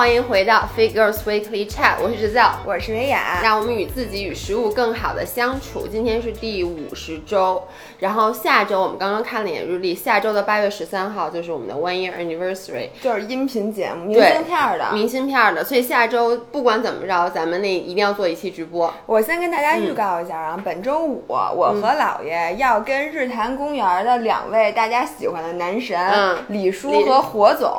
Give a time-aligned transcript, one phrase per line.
[0.00, 5.86] 欢迎回到 Figures Weekly Chat，我是制造，我是维雅，让我们与自己与食物更好的相处。
[5.86, 7.64] 今天是第五十周，
[7.98, 15.62] 然后下周我们刚刚看了一眼日历，下周的八月十三号就是我们的 One Year Anniversary，就是音频节目，明信片的，明信片的。
[15.62, 18.90] 所以下周不管怎么着，咱们那一定要做一期直播。
[19.04, 27.70] 我先跟大家预告一下啊，本周五我和姥爷要跟日坛公园的两位大家喜欢的男神李叔和火总，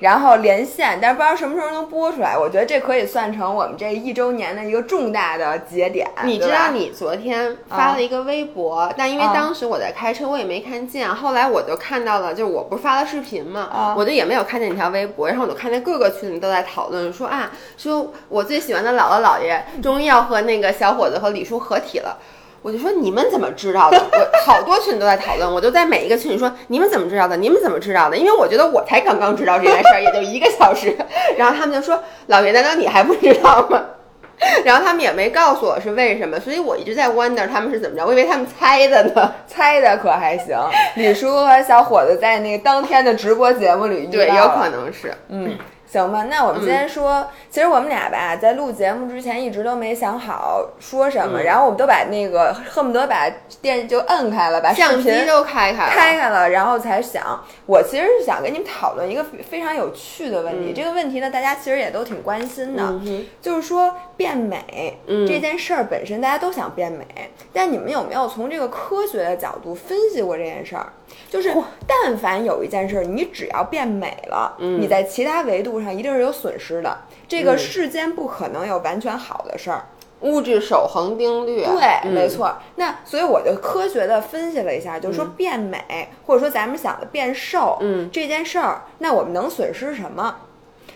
[0.00, 2.36] 然后连线，但是不知道什么时候能播出来。
[2.38, 6.08] 我觉得这可以算成我们这一周年的一个重大的节点。
[6.24, 11.12] 你知道你昨天发了一个微博，但因为当时我在开车，我也没看见。
[11.12, 15.28] 后来我就看到了，就是我不是发了视频嘛，我就也没有看见你条微博。
[15.28, 22.16] 然后我就看见各个群里都在讨论说啊，说我最喜欢的姥姥姥爷终于要和那个小伙子和李叔合体了。
[22.62, 23.98] 我就说你们怎么知道的？
[23.98, 27.36] 我好多群都在讨论，我就在每一个群里说你们怎么知道的？
[27.36, 28.16] 你们怎么知道的？
[28.16, 30.96] 因为我觉得我才刚刚知道这件事儿，也就一个小时。
[31.38, 33.82] 然后他们就说老爷，难道你还不知道吗？
[34.64, 40.56] 然后他们也没告诉我是为什么，所以我一直在 wonder 他们是怎么着，我以为他们猜的呢， 猜的可还行。
[40.96, 45.56] 李叔和小伙子在那个当天的直播节目里，对，有可能是，嗯。
[45.90, 53.28] 行吧，那我们今天说，其实我们俩吧，在录节目之前一直都没想好说什么，然后我们都把那个恨不得把
[53.60, 62.94] 电就摁开了，把相机都开开开开了，然后才想，我其实是想跟你们讨论一个非常有趣的问题，这个问题呢，大家其实也都挺关心的，
[63.42, 64.96] 就是说变美
[65.26, 67.04] 这件事儿本身，大家都想变美，
[67.52, 70.86] 但你们有没有从这个科学的角度分析过这件事儿？
[71.28, 71.52] 就是，
[71.86, 76.98] 但凡有一件事，你只要变美了，你在其他维度上一定是有损失的。
[77.28, 79.86] 这个世间不可能有完全好的事儿，
[80.20, 81.64] 物质守恒定律。
[81.64, 82.56] 对，没错。
[82.76, 90.36] 那所以我就科学的分析了一下，就是说变美，或者说咱们想的变瘦，嗯，这件事儿，那我们能损失什么？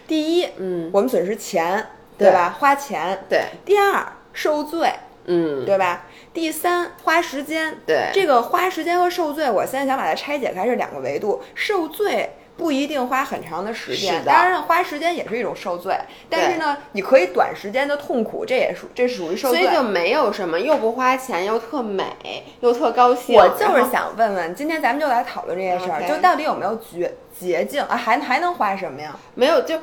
[0.07, 1.87] 第一，嗯，我们损失钱，
[2.19, 2.57] 对吧？
[2.59, 3.25] 花钱。
[3.29, 3.45] 对。
[3.65, 4.93] 第二，受罪，
[5.25, 6.07] 嗯，对吧？
[6.35, 7.79] 第三，花时间。
[7.87, 11.41] 对这个花时间和受罪，我现在想把它拆解开是两个维度。
[11.55, 15.97] 受罪不一定花很长的时间，当然花时间也是一种受罪。
[16.31, 19.63] 但是呢，你可以短时间的痛苦，这也属这属于受罪。
[19.63, 23.37] 所以就没有什么又不花钱又特美又特高兴。
[23.37, 27.97] 我就是想问问，今天咱们就来讨论这件事儿，就到底有没有绝捷径啊？
[27.97, 29.17] 还还能花什么呀？
[29.35, 29.79] 没有就。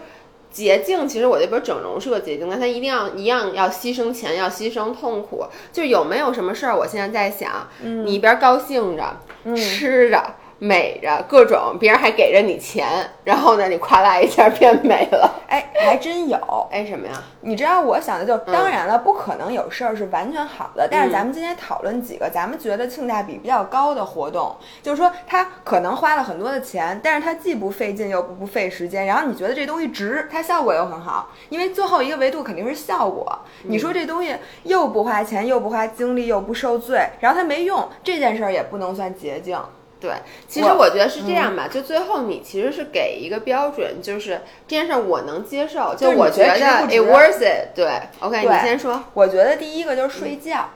[0.54, 5.46] 捷径其实我这边整容是个捷径，但它一定要一样要牺牲钱，要牺牲痛苦。
[5.72, 6.76] 就有没有什么事儿？
[6.76, 9.16] 我现在在想，你一边高兴着，
[9.56, 10.22] 吃着。
[10.64, 12.88] 美着各种，别人还给着你钱，
[13.24, 15.28] 然后呢，你夸啦一下变美了。
[15.50, 16.38] 哎，还真有。
[16.70, 17.14] 哎，什么呀？
[17.42, 20.88] 你知道我想的就，当然了，不可能有事儿是完全好的。
[20.88, 31.30] 但是咱们今天讨论几个咱们觉得性价比比较高的活动，就是说它可能花了很多的钱，但是它既不费劲又不不费时间，然后你觉得这东西值，它效果又很好。
[31.50, 33.40] 因为最后一个维度肯定是效果。
[33.64, 39.60] 你说这东西又不花钱，又不花精力，又不受罪，然后它没用，这件事儿也不能算捷径。
[40.02, 40.12] 对，
[40.48, 46.56] 其实我觉得是这样吧，就最后你其实是给一个标准，就是这件事我能接受，就我觉得
[46.88, 47.76] it worth it。
[47.76, 47.88] 对
[48.20, 49.04] ，OK，你先说。
[49.14, 50.72] 我觉得第一个就是睡觉，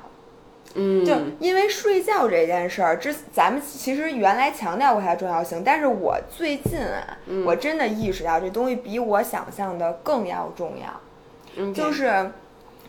[0.76, 12.32] 嗯，就因为睡觉这件事儿，之咱们其实原来强调过它的重要性，但是我最近啊，我真的意识到这东西比我想象的更要重要，就是。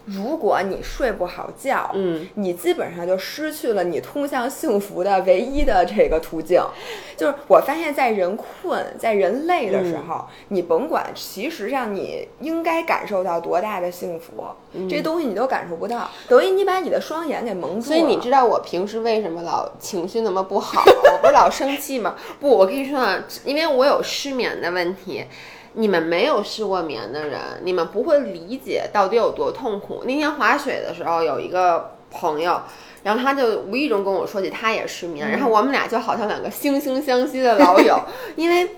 [0.06, 6.62] 如果你睡不好觉，嗯，你基本上就失去了你通向幸福的唯一的这个途径。
[7.16, 14.44] 就是我发现，在人困、在人累的时候，你甭管，其实上你应该感受到多大的幸福，
[14.88, 17.82] 这东西你都感受不到，等于你把你的双眼给蒙住了。
[17.82, 20.82] 所以你知道我平时为什么老情绪那么不好？
[20.84, 22.14] 我不是老生气吗？
[22.38, 25.24] 不，我跟你说啊，因为我有失眠的问题。
[25.76, 30.02] 你们没有失过眠的人，你们不会理解到底有多痛苦。
[30.04, 32.60] 那天滑雪的时候，有一个朋友，
[33.04, 38.00] 然后他就无意中跟我说起他也失眠，然后我们俩就好像两个惺惺相惜的老友，
[38.34, 38.68] 因为。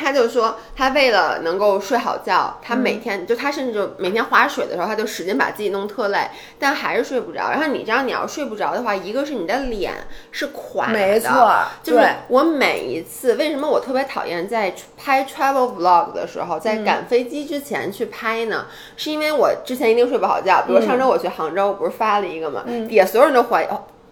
[0.00, 7.50] 他就说，他为了能够睡好觉，他每天就他甚至就每天划水的时候，他就使劲把自己弄特累，但还是睡不着。
[7.50, 9.92] 然后你知道，你要睡不着的话，一个是你的脸
[10.30, 11.52] 是垮的，没错，
[11.82, 18.66] 就是我每一次为什么我特别讨厌在拍 travel vlog 的时候，在赶飞机之前去拍呢？
[18.96, 20.64] 是因为我之前一定睡不好觉。
[20.66, 23.68] 比如上周我去杭州，我不是发了一个嘛，底下所有人都怀疑。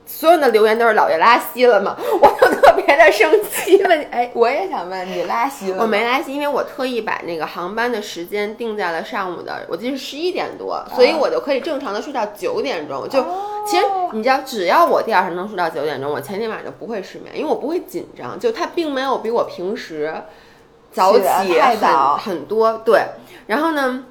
[0.08, 1.94] 所有的留言都是老爷拉稀了嘛？
[2.20, 3.80] 我就特别的生气。
[3.84, 5.82] 问， 哎，我也想问你拉稀了？
[5.82, 13.06] 我没拉稀，因为我特意把那个航班的时间定在了上午的，我记得是十一点多，所以我就可以正常的睡到九点钟。
[13.08, 13.22] 就
[13.66, 18.40] 其实你知道，只要我第二天能睡到九点钟，我前天晚上就不会失眠，因为我不会紧张。
[18.40, 20.14] 就他并没有比我平时
[20.90, 22.78] 早起很很多。
[22.84, 23.02] 对，
[23.46, 24.04] 然后呢，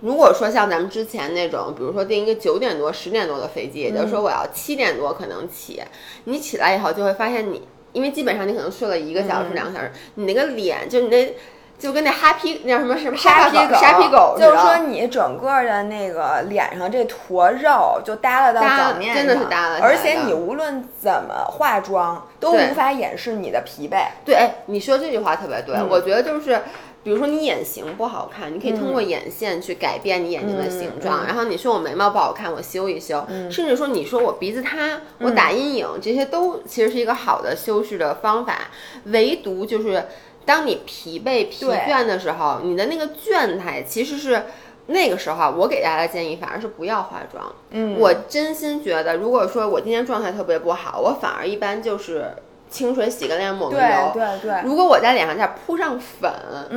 [0.00, 5.82] 如果说像咱们之前那种，比如说订一个九点多、十点多的飞机，也就是说我要七点多可能起，
[6.24, 11.34] 你起来以后就会发现你，因为基本上你可能睡了一个小时、两个小时，你那个脸就你那。
[11.78, 24.06] 就跟那哈皮那叫什么什么沙皮狗，沙皮狗，就是说你整个的那个脸上这坨肉就耷拉到表面真的是耷拉，而且你无论怎么化妆都无法掩饰你的疲惫。
[24.24, 26.62] 对，哎，你说这句话特别对，我觉得就是，
[27.06, 31.24] 比如说你眼型不好看，你可以通过眼线去改变你眼睛的形状。
[31.24, 38.70] 然后你说我眉毛不好看，我修一修，甚至说你说我鼻子塌，我打阴影，这些都其实是一个好的修饰的方法。
[39.04, 40.06] 唯独就是。
[40.44, 44.44] 当你疲惫疲倦的时候，你的那个倦态其实是
[44.86, 45.52] 那个时候。
[45.58, 47.52] 我给大家的建议反而是不要化妆。
[47.70, 52.30] 嗯，我真心觉得，如果说我今天状态特别不好，我反而一般就是。
[52.68, 54.10] 清水洗个脸，抹个油。
[54.12, 54.62] 对对对。
[54.64, 56.30] 如果我在脸上再铺上粉，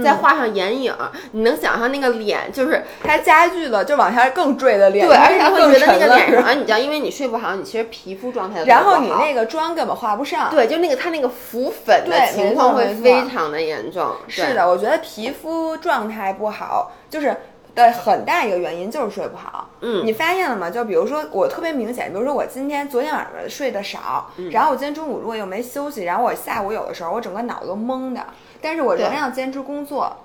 [0.04, 0.96] 再画上眼影，
[1.32, 5.08] 你能想象那个脸就是它加剧了，就往下更坠的脸。
[5.08, 10.50] 对，而且会觉得那个脸上， 你知道，因为你睡不好，你其实皮肤状态然后你那个妆根本画不上。
[10.50, 14.12] 对，就那个它那个浮粉的情况会非常的严重。
[14.28, 17.36] 是的，我觉得皮肤状态不好就是。
[17.80, 19.70] 对，很大一个原因就是睡不好。
[19.82, 20.70] 嗯，你发现了吗？
[20.70, 28.26] 就比如说我特别明显，比如说我今天昨天晚上睡得少，然后我今天中午如果又没休息，然后我下午有的时候我整个脑子都懵的，
[28.62, 30.16] 但是我仍然要坚持工作，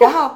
[0.00, 0.30] 然后。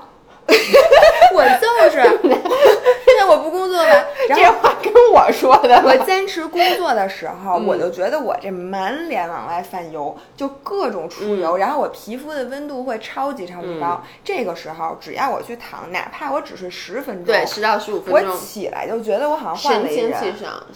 [1.35, 4.07] 我就是，现在我不工作了。
[4.29, 5.83] 这话跟我说的。
[5.85, 14.03] 我坚持工作的时候，我就觉得我这满脸往外泛油，就各种出油，然后我皮肤的温度会超级超级高。
[14.25, 20.13] 这个时候，只要我去躺，哪怕我只睡十分钟，对，十到十五分钟，我起来就觉得我好像换了一人。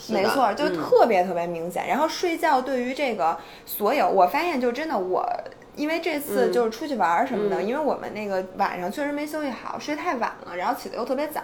[0.08, 1.86] 没错，就特别特别明显。
[1.86, 5.24] 然后睡觉对于这个所有，我发现就真的我。
[5.76, 11.42] 因为这次就是出去玩儿什么的，因为我们那个晚上确实没休息好，睡太晚了，然后起的又特别早。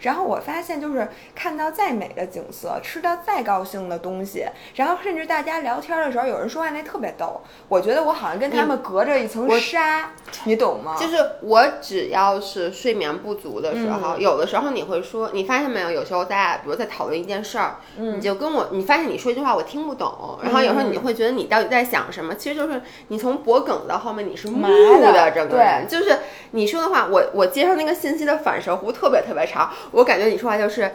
[0.00, 10.12] 然后我发现，就是看到再美的景色，吃到再高兴的东西，然后甚至大家聊天的时候，有人说话那特别逗，我觉得我好像跟他们隔着一层纱，
[10.44, 10.96] 你懂吗？
[10.96, 15.90] 就是我只要是睡眠不足的时候，有的时候你会说，你发现没有？
[15.90, 22.32] 有时候大家比如在讨论一件事儿，你就跟我，你发现你说一句话我听不懂，然后有时候你会觉得你到底在想什么？
[22.36, 23.63] 其实就是你从脖。
[23.64, 24.62] 梗到后面你是木
[25.00, 26.18] 的，整个人就是
[26.50, 30.92] 你说的话，我我接受那个信息的反射弧特别特别长，我感觉你说话就是。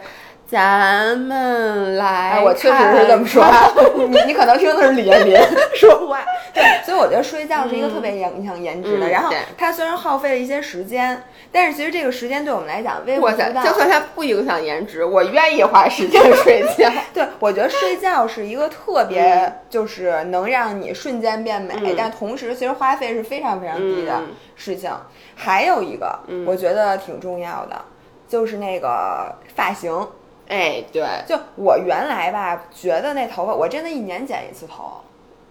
[0.50, 3.44] 咱们来，我确实是这么说。
[4.10, 5.40] 你你可能听的是李彦霖
[5.76, 6.20] 说话，
[6.52, 9.08] 对，所以我觉得睡觉是一个特别影响颜值的。
[9.08, 13.62] 然后它虽然耗费了一些时间，但是其实这个时间对我们来讲微不足道。
[13.62, 16.90] 就算它不影响颜值，我愿意花时间 睡觉。
[17.14, 24.20] 对，我觉得睡觉是一个特别就是能让你瞬间变美，但同时其实花费是非常非常低的
[24.56, 24.90] 事情。
[25.36, 27.80] 还有一个我觉得挺重要的，
[28.28, 30.04] 就是那个发型。
[30.50, 35.00] 哎，对，就我原来吧，觉得那头发，我真的一年剪一次头。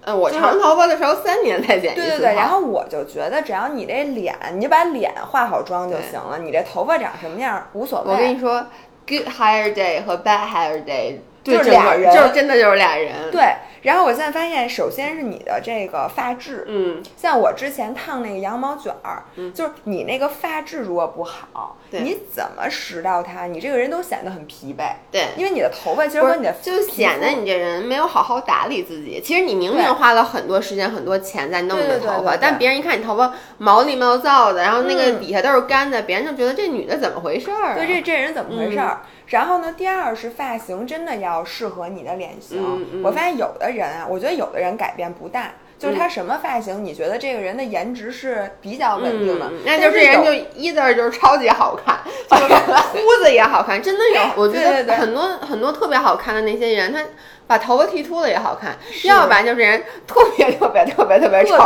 [0.01, 2.01] 嗯，我长头发的时候三年才剪一次。
[2.01, 8.11] 对对对，然后我就觉得，只要你这脸，你就把脸化好妆就行了，你这头发长什么样无所谓。
[8.11, 8.65] 我跟你说
[9.07, 13.31] ，good hair day 和 bad hair day 就是俩人，就是真的就是俩人。
[13.31, 13.41] 对。
[13.81, 29.21] 然后我现在发现，首先是你的这个发质，嗯，像我之前烫那个羊毛卷儿，嗯，就是你那个发质如果不好，你怎么拾到它，你这个人都显得很疲惫，对，因为你的头发其实和你的就显得你这人没有好好打理自己。
[29.23, 37.75] 其实你明明花了很多时间、很多钱在弄你的头发，但别人一看你头发毛里毛躁的，然后那个底下都是干的，别人就觉得这女的怎么回事儿？
[37.75, 39.01] 对，这这人怎么回事儿？
[39.29, 43.03] 然后呢，第二是发型真的要适合你的脸型。
[43.03, 51.97] 我发现有的人啊，我觉得有的人改变不大，就是他什么发型，你觉得这个人的颜值是比较稳定的，那就这人就一字儿就是超级好看，
[52.29, 52.53] 就是
[52.91, 57.03] 胡子也好看，真的有，我觉得很多很多特别好看的那些人，他。
[57.49, 61.57] 把头发剃秃了也好看，要不然就是人特别特别特别特别丑，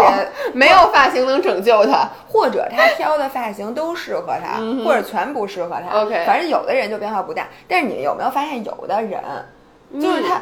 [0.53, 6.03] 没有发型能拯救他，或者他挑的发型都适合他，或者全不适合他。
[6.03, 7.49] OK，反正有的人就变化不大。
[7.67, 9.21] 但是你有没有发现，有的人
[10.01, 10.41] 就是他，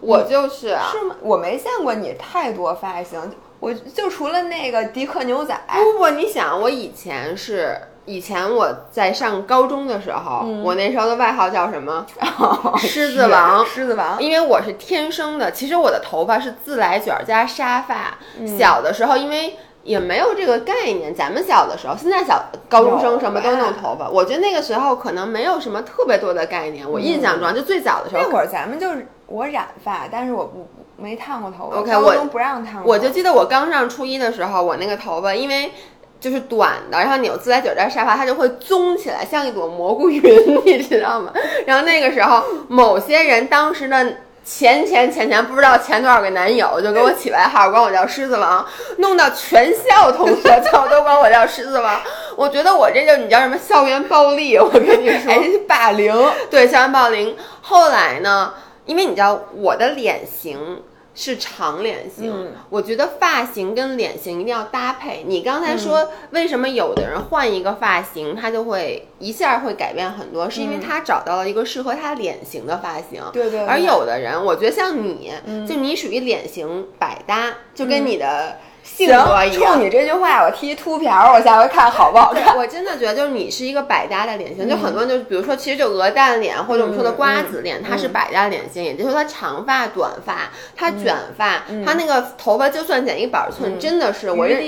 [0.00, 1.16] 我就是是吗？
[1.20, 3.20] 我没见过你太多发型，
[3.58, 5.58] 我就除了那个迪克牛仔。
[5.68, 7.76] 不不，你想，我以前是。
[8.06, 12.04] 以前我在上高中的时候，我那时候的外号叫什么？
[12.78, 14.20] 狮子王，狮子王。
[14.20, 18.18] 因为我是天生的，其实我的头发是自来卷加沙发。
[18.58, 19.54] 小的时候，因为
[19.84, 24.08] 也没有这个概念，咱们小的时候，现在小高中生什么都弄头发。
[24.08, 26.90] 我觉得那个时候可能没有什么特别多的概念。
[26.90, 31.78] 我印象中，就最早的时候，那会儿咱们就是我染发，但是我不没烫过头发。
[31.78, 32.82] OK，我不让烫。
[32.84, 35.72] 我就记得我刚上初一的时候，我那个头发因为。
[36.20, 40.22] 就是短的，然后你有自来卷在沙发，它就会棕起来，像一朵蘑菇云，
[40.66, 41.32] 你知道吗？
[41.66, 44.06] 然后那个时候，某些人当时的。
[44.42, 52.00] 前前前前不知道前多少个男友就给我起外号，管我叫狮子王，弄到全校同学 都都管我叫狮子王。
[52.36, 54.58] 我觉得我这就你叫什么校园暴力？
[54.58, 55.32] 我跟你说，
[55.68, 56.12] 霸凌。
[56.50, 57.36] 对，校园暴凌。
[57.60, 58.52] 后来呢，
[58.86, 60.82] 因为你知道我的脸型。
[61.12, 65.24] 是长脸型，我觉得发型跟脸型一定要搭配。
[65.26, 73.22] 你刚才说为什么有的人换一个发型，他就会一下会改变很多，是因为他找到了一个适合他脸型的发型。
[73.32, 73.66] 对对。
[73.66, 75.32] 而有的人，我觉得像你，
[75.68, 78.58] 就你属于脸型百搭，就跟你的。
[78.96, 79.74] 性格一样。
[79.74, 82.56] 冲你这句话，我剃秃瓢，我下回看好不好看？
[82.56, 94.60] 我真的觉得，就是你是一个百搭的脸型，就很多人就比如说，其实就鹅蛋脸或者我们说的瓜子脸，它是百搭脸型，也就是说它长发、短发，它卷发，它那个头发就算剪一板寸，真的是我认。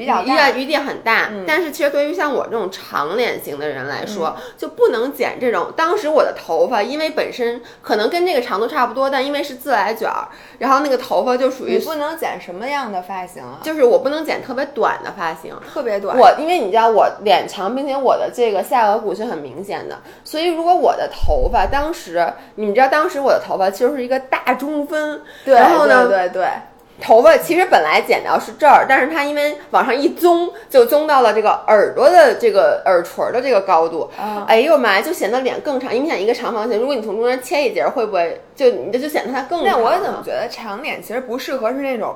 [0.00, 5.70] 比较大，余地很大，但是其实对于像我这种长脸型的人来说，就不能剪这种。
[5.76, 10.26] 当时我的头发，因为本身可能跟这个长度差不多，但因为是自来卷儿，
[10.58, 13.60] 然后那个头发就属于不能剪什么样的发型啊？
[13.62, 16.16] 就是我不能剪特别短的发型，特别短。
[16.16, 26.48] 我因为你知道我脸长，并且我的这个下颌骨是很明显的，所以如果我的头发当时，你们知道当时我的头发其实是一个大中分，然后呢，对对。
[27.00, 34.10] 头发其实本来剪到是这儿，但是它因为往上一棕，就棕到了这个耳朵的这个耳垂的这个高度。
[34.46, 35.94] 哎呦妈呀，就显得脸更长。
[35.94, 39.68] 因为你想一个长方形，如果你从中间切一截，会不会就你这就显得它更长？
[39.72, 42.14] 那我怎么觉得长脸其实不适合是那种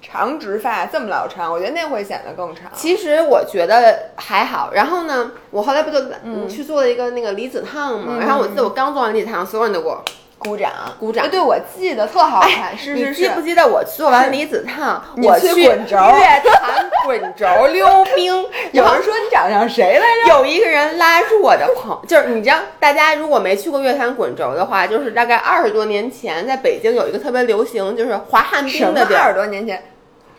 [0.00, 1.52] 长直发这么老长？
[1.52, 2.70] 我觉得那会显得更长。
[2.74, 4.70] 其实我觉得还好。
[4.72, 8.18] 然后呢，我后来不就嗯去做了一个那个离子烫嘛？
[8.20, 10.02] 然后我记得我刚做完离子烫，所有人都给我。
[10.38, 11.28] 鼓掌，鼓掌！
[11.30, 12.76] 对，我记得特好看。
[12.76, 18.44] 是是是，你记不记得我做完离子烫，我去滚轴乐坛滚轴溜冰？
[18.72, 20.36] 有人说你长像谁来着？
[20.36, 29.22] 有一个人拉住我的朋， 就是你知道，大家如果没去过乐坛滚轴的话，就是大概二十多年前，在北京有一个特别流行，就是滑旱冰的地儿。
[29.22, 29.82] 二十多年前。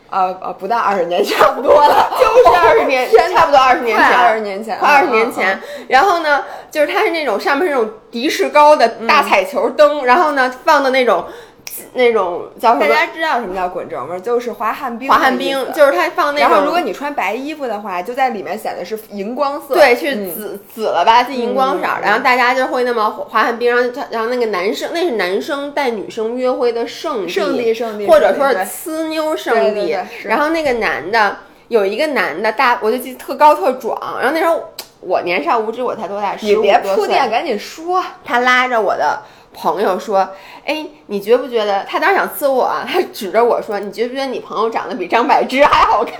[0.09, 5.59] 呃呃，不到二十年，差不多了， 就是二十年，差不多二十年前，二十年前，快二十年前。
[5.87, 11.25] 然后呢，就是它是那种上面是那种迪士高的大彩球灯，然后呢放的那种。
[11.93, 12.87] 那种叫什么？
[12.87, 14.17] 大家知道什么叫滚轴吗？
[14.19, 15.09] 就是滑旱冰。
[15.09, 16.49] 滑旱冰就是它放那种。
[16.49, 19.73] 然后如果你穿白衣服的话，就在里面显得是荧光色。
[19.73, 21.23] 对，是紫紫了吧？
[21.23, 21.81] 是荧光色。
[22.01, 29.97] 然后大家就会那么滑旱冰，然后然后那个男生，那是男生带女生约会的圣地，圣地，圣地，或者说是呲妞圣地。
[30.25, 33.97] 然后那个男的有一个男的大，我就记得特高特壮。
[34.19, 36.35] 然后那时候我年少无知，我才多大？
[36.41, 38.03] 你别铺垫，赶紧说。
[38.23, 39.19] 他拉着我的。
[39.55, 40.29] 朋友说
[40.65, 41.83] ：“哎，你觉不觉得？
[41.87, 46.15] 他当时想刺我，啊 他指着我说：‘你觉不觉得你朋友长得比张柏芝还好看？’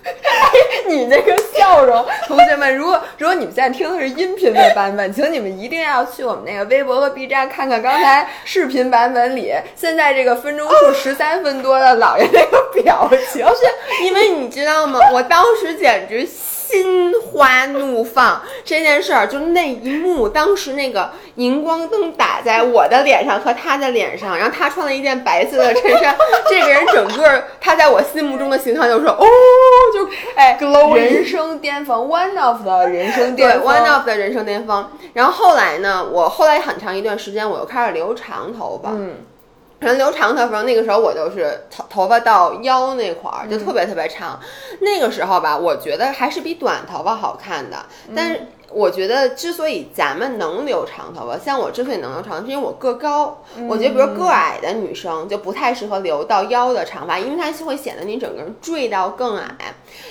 [0.88, 14.98] 你那个笑容， 同学们，如果如果你们现在听的是音频的版本，请你们一定要去我们那个微博和 B 站看看刚才视频版本里现在这个分钟数十三分多的姥爷那个表情，是因为你知道吗？
[15.12, 16.26] 我当时简直。”
[16.70, 26.14] 心花怒放这件事儿，就那一幕，当时那个荧光灯打在我的脸上和他的脸上，然后他穿了一件白色的衬衫，
[26.50, 29.26] 这个人整个他在我心目中的形象就是哦，
[29.94, 30.58] 就哎，
[30.94, 34.86] 人生 巅峰，one of 的人生巅峰，one of 的人生巅峰。
[35.14, 39.14] 然后后来呢，我后来很长一段时间，我又开始留长头发，嗯。
[39.80, 44.38] 人留长头发，那个时候我就是头头发到腰那块儿，就特别特别长。
[44.80, 47.76] 那个时候吧，我觉得还是比短头发好看的。
[48.14, 53.40] 但是我觉得，之所以咱们能留长头发，像我之所以能留长，是因为我个高。
[53.68, 59.48] 我觉得，比如个矮的女生就不太适合留到腰的长发，因为它会显得你整个人坠到更矮。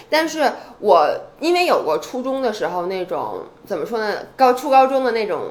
[0.10, 1.10] 但是我
[1.42, 5.42] 因为有过初中的时候那种怎么说呢，高初高中的那种。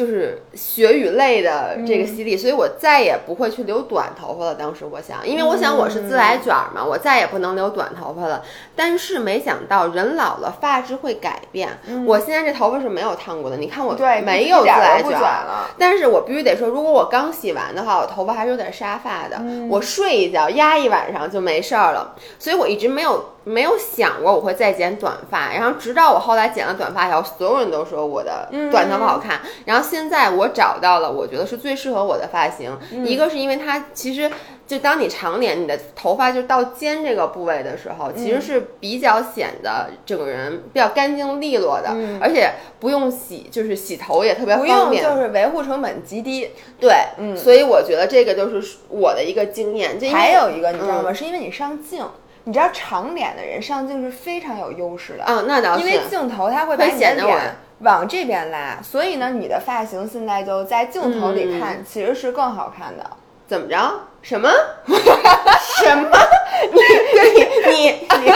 [0.00, 4.54] 就是血与泪的这个洗礼，所以我再也不会去留短头发了。
[4.54, 8.42] 当时我想，因为我想我是自来卷嘛，我再也不能留短头发了。
[8.74, 11.68] 但是没想到人老了，发质会改变。
[12.06, 13.92] 我现在这头发是没有烫过的，你看我
[14.24, 15.68] 没有自来卷了。
[15.78, 19.38] 但是我必须得说，如果我刚洗完的话，我头发还是有点沙发的。
[19.68, 22.14] 我睡一觉压一晚上就没事儿了。
[22.38, 23.34] 所以我一直没有。
[23.44, 29.40] 没有想过我会再剪短发，然后直到我后来剪了短发以后，所有人都说我的短头发好看。
[29.64, 32.76] 然后现在我找到了，我觉得是最适合我的发型。
[33.04, 34.30] 一个是因为它其实
[34.66, 46.50] 就当你长脸，你的头发就到肩这个部位的时候，其实是比较显得整个人比较干净利落的，而且不用洗，就是洗头也特别方便，就是维护成本极低。
[46.78, 49.98] 对，嗯，所以我觉得这个就是我的一个经验。
[50.12, 51.12] 还有一个你知道吗？
[51.12, 52.04] 是因为你上镜。
[52.44, 63.04] 你知道长脸的人上镜是非常有优势的啊，那倒是，因为镜头它会把你的脸往这边拉，所以呢，你的发型现在就在镜头里看其实是更好看的。
[63.46, 64.00] 怎么着？
[64.22, 64.48] 什么？
[64.86, 66.10] 什么？
[66.72, 67.90] 你你
[68.24, 68.32] 你，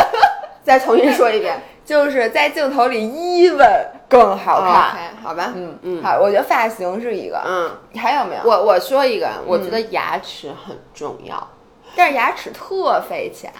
[0.64, 5.52] 再重新说一遍， 就是在镜头里，even 更好看，好吧？
[5.54, 7.70] 嗯嗯，好，我觉得发型是一个，嗯，
[8.00, 8.42] 还有没有？
[8.44, 11.48] 我我说一个，我觉得牙齿很重要，
[11.94, 13.52] 但是牙齿特费钱。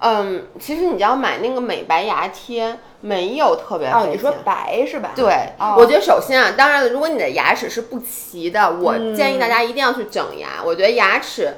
[0.00, 4.06] 嗯，其实你要买那个美白牙贴，没有特别哦。
[4.10, 5.10] 你说白是吧？
[5.16, 10.62] 对，我觉得首先啊，当然了，如果你的牙齿是不齐的，我建议大家一定要去整牙。
[10.64, 11.54] 我觉得牙齿，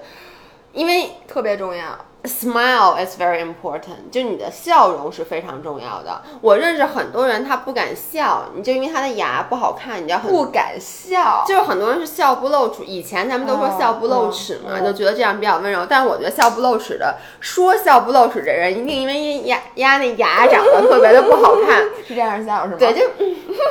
[0.73, 1.85] 因为特别重要。
[2.23, 6.21] Smile is very important，就你的笑容是非常重要的。
[6.43, 12.85] 我认识很多人，他不敢笑，你就因为他的牙不好看，你知道不敢笑，就是很多人是笑不露齿。
[12.85, 15.87] 以前咱们都说笑不露齿嘛，就觉得这样比较温柔。
[15.89, 22.77] 但是我觉得笑不露齿的，说笑不露齿的人，一定因为牙牙那牙长得特别的不好看， 是这样笑是吗？
[22.79, 23.01] 对，就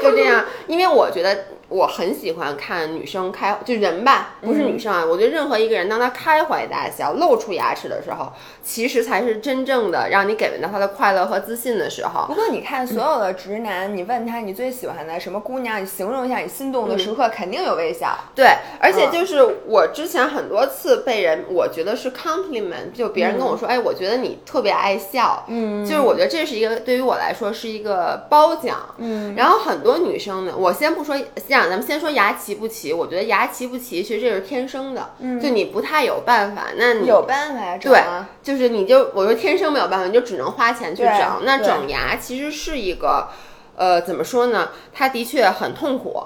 [0.01, 1.37] 就这样，因为我觉得。
[1.69, 5.05] 我很喜欢看女生开，就人吧，不是女生啊。
[5.05, 8.33] 我觉得任何一个人，当他开怀大笑、露出牙齿的时候，
[8.63, 12.25] 其实才是真正的让你感觉到他的快乐和自信的时候。
[12.27, 18.17] 不过你看，所有的直男，你问他你最喜欢的什么姑娘，你形容一下你心动的时刻，肯定有微笑。
[18.33, 18.47] 对，
[18.79, 25.45] 而且就是我之前很多次被人，我觉得是 compliment，就别人跟我说，哎，我觉得你特别爱笑。
[25.47, 28.95] 嗯，就是我觉得这是一个对于我来说是一个褒奖。
[28.97, 31.15] 嗯，然后很多女生呢，我先不说
[31.47, 31.58] 像。
[31.67, 36.67] 咱们先说牙齐不齐，我觉得牙齐不齐，其实这是天生的，就你不太有办法。
[36.77, 37.77] 那你有办法呀？
[37.81, 38.01] 对，
[38.43, 41.41] 就是你就我说天生没有办法，你就只能花钱去整。
[41.43, 43.27] 那整牙其实是一个，
[43.75, 44.69] 呃，怎么说呢？
[44.93, 46.23] 它的确很痛苦。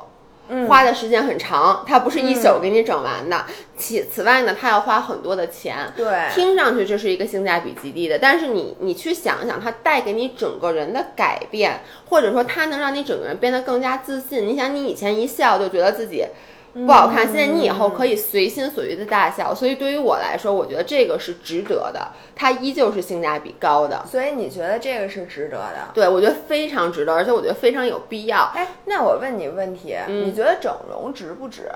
[0.67, 3.45] 花的时间很长，它不是一宿给你整完的。
[3.77, 5.91] 其此外呢，它要花很多的钱。
[5.95, 14.47] 对，听上去这是一个性价比极低的，但是你你去想想，它带给你整个人的改变，或者说它能让你整个人变得更加自信。
[14.47, 16.25] 你想，你以前一笑就觉得自己。
[16.73, 24.03] 不好看，现在你以后可以随心所欲的大笑，所以对于我来说，我觉得这个是值得的，它依旧是性价比高的。
[24.09, 25.89] 所以你觉得这个是值得的？
[25.93, 28.51] 对，我觉得非常值得，而且我觉得非常有必要。
[28.55, 31.71] 哎，那我问你个问题，你觉得整容值不值？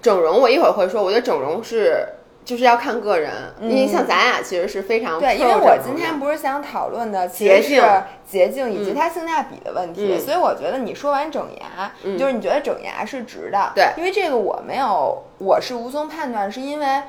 [0.00, 2.06] 整容我一会儿会说，我觉得整容是。
[2.44, 7.82] 就是要看个人，因为像咱俩其实是非常对，因为我今天不是想讨论的其实是、
[8.28, 17.02] 捷径以及它性价比的问题，所以我觉得你说完整牙，就是你觉得整牙是值的，对，因为这个我没有，我是无从判断，是因为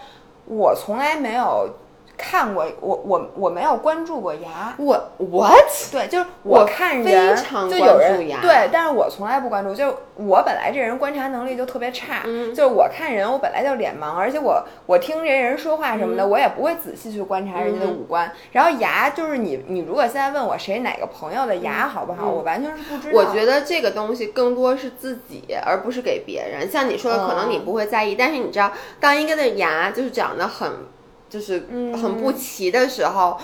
[0.46, 1.70] 我从来没有。
[2.16, 7.36] 看过我我我没有关注过牙，我 what 对，就是我看人
[7.70, 12.22] 就有人对，但是我从来不关注，就我本来这人观察能力就特别差，
[12.56, 18.32] 就是我看人我本来就脸盲，而且我我听这人说话什么的，我也不会仔细去观察人家的五官。
[18.52, 23.20] 然后牙就是你你如果现在问我谁哪个朋友的牙好不好，我完全是不知道。
[23.20, 26.70] 我觉得这个东西更多是自己，而不是给别人。
[26.70, 30.72] 像你说的，可能你不会在意，但是你知道，当一个的牙就是长得很。
[31.34, 31.64] 就是
[32.00, 33.36] 很不齐的时候，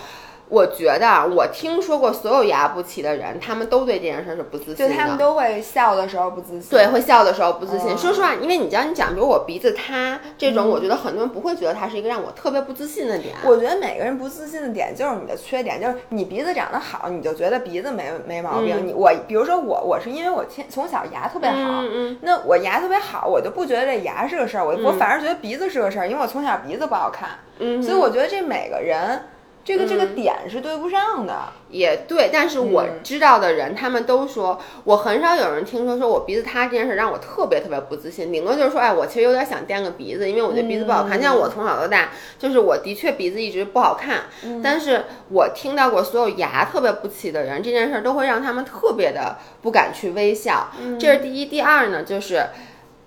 [0.50, 4.90] 我觉得我听说过所有牙不齐的人，他们都对这件事是不自信的。
[4.90, 6.72] 就他们都会笑的时候不自信。
[6.72, 7.96] 对，会笑的时候不自信。
[7.96, 13.36] 说实话，因为你知道，你讲，比如我鼻子塌这种，我觉得很多人不会觉得它是一个让我特别不自信的点。
[13.46, 18.88] 我觉得每个人不自信的点就是你的缺点，就是你鼻子长得好，你就觉得鼻子没没毛病。
[18.88, 21.84] 你我，比如说我，我是因为我天从小牙特别好，
[22.22, 27.30] 那我牙特别好，我就不觉得这牙是个事儿，我我反而觉得鼻子是个事儿，因为我从小鼻子不好看。
[27.60, 29.22] 嗯，所以我觉得这每个人，
[29.70, 31.54] 这个这个点是对不上的。
[31.70, 38.32] 也对，但是我知道的人，他们都说，我很少有人听说说我鼻子塌这件事让我特别特别不自信。
[38.32, 41.22] 顶多就是说，哎，我其实有点想垫个鼻子，因为我觉得鼻子不好看。
[41.22, 44.22] 像我从小到大，就是我的确鼻子一直不好看。
[44.64, 50.72] 但是我听到过所有牙特别不齐的人，这件事都会让他们特别的不敢去微笑。
[51.00, 52.48] 这是第一，第二呢，就是。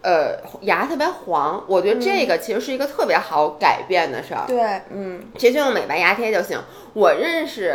[0.02, 4.44] 呃，牙特别黄，我觉得这个其实是一个特别好改变的事儿。
[4.46, 6.60] 对，嗯，直接用美白牙贴就行。
[6.92, 7.74] 我认识。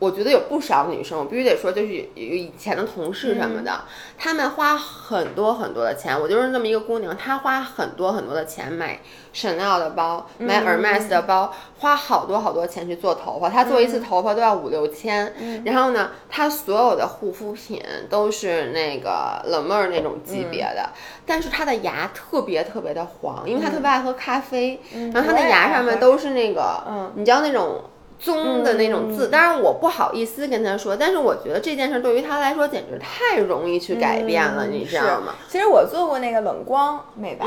[0.00, 3.82] 我觉得有不少女生，我必须得说，就是以前的同事什么的，
[4.16, 6.18] 她们花很多很多的钱。
[6.18, 8.98] 我就是那么一个姑娘，她花很多很多的钱买
[9.34, 13.50] Chanel 的包，买 Hermes 的包，花好多好多钱去做头发。
[13.50, 15.34] 她做一次头发都要五六千。
[15.66, 20.88] 然后呢，她所有的护肤品都是那个冷妹儿那种级别的。
[21.26, 24.80] 但是她的牙特别特别的黄，因为她特别爱喝咖啡。
[25.12, 27.82] 然后她的牙上面都是那个，你知道那种。
[28.20, 35.34] 宗的那种字，当然我不好意思跟他说，但是我觉得这件事对于他来说简直太容易去改变了，你知道吗？
[35.48, 37.46] 其实我做过那个冷光美白，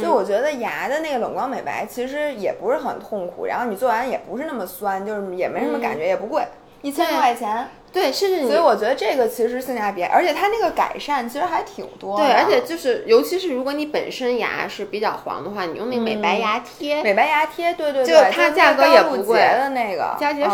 [0.00, 6.44] 就我觉得牙的那个冷光美白其实也不是很痛苦，然后你做完也不是那么酸，就是也没什么感觉，也不贵，
[6.82, 7.68] 一千多块钱。
[7.92, 12.16] 对，甚至所以我觉得这个其实性价比，而且它那个改善其实还挺多。
[12.16, 20.48] 对，而且就是尤其是如果你本身牙是比较黄的话，你用那个美白牙贴，美白牙贴，对对对，就它价格也不贵的那个佳洁士，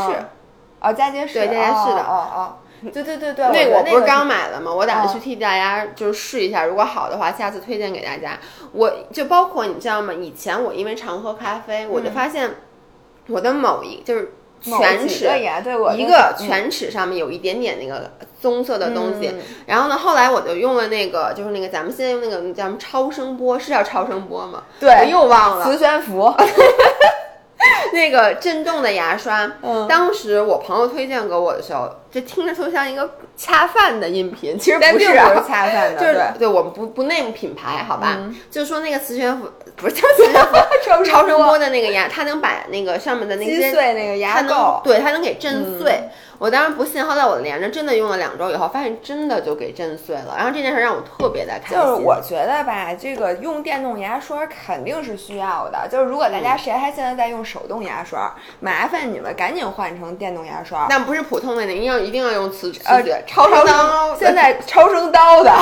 [0.81, 2.57] 哦，佳洁士，对，佳洁士的，哦哦，
[2.93, 4.75] 对对对对，那我不是刚买了吗？
[4.75, 8.37] 我打算去替大家就是试一下，如果好的话，下次推荐给大家。
[8.73, 10.13] 我就包括你知道吗？
[10.13, 12.51] 以前我因为常喝咖啡，我就发现
[13.29, 14.35] 我的某一就是。
[14.61, 15.27] 犬齿
[15.97, 19.35] 一个犬齿上面有一点点那个棕色的东西，
[19.67, 24.65] 然后呢，后来我就用了那个，就是那个咱们现在用那个叫什么超声波，是叫超声波吗？
[24.81, 25.65] 对，我又忘了。
[25.65, 26.33] 磁悬浮。
[27.93, 29.51] 那个震动的牙刷，
[29.89, 35.05] 当时我朋友推荐给我的时候，就听着特像一个恰饭的音频，其实不是
[35.47, 38.19] 恰饭的， 就是对我们不不 name 品牌，好吧？
[38.51, 40.57] 就说那个磁悬浮不是叫磁悬浮，
[41.05, 46.01] 超声波的那个牙，它能把那个上面的那些碎那个牙垢，对，它能给震碎。
[46.39, 50.35] 我当时不信，后来我连着真的用了两周以后，发现真的就给震碎了。
[50.37, 51.77] 然后这件事让我特别的开心。
[51.77, 55.89] 就是我觉得吧，这个用电动牙刷肯定是需要的。
[55.91, 60.87] 就是如果大家谁还现在在用手动牙刷，麻烦你们赶紧换成电动牙刷。
[60.89, 65.53] 但不是普通的那，一定要一定要用磁呃超声刀，现在超声刀的。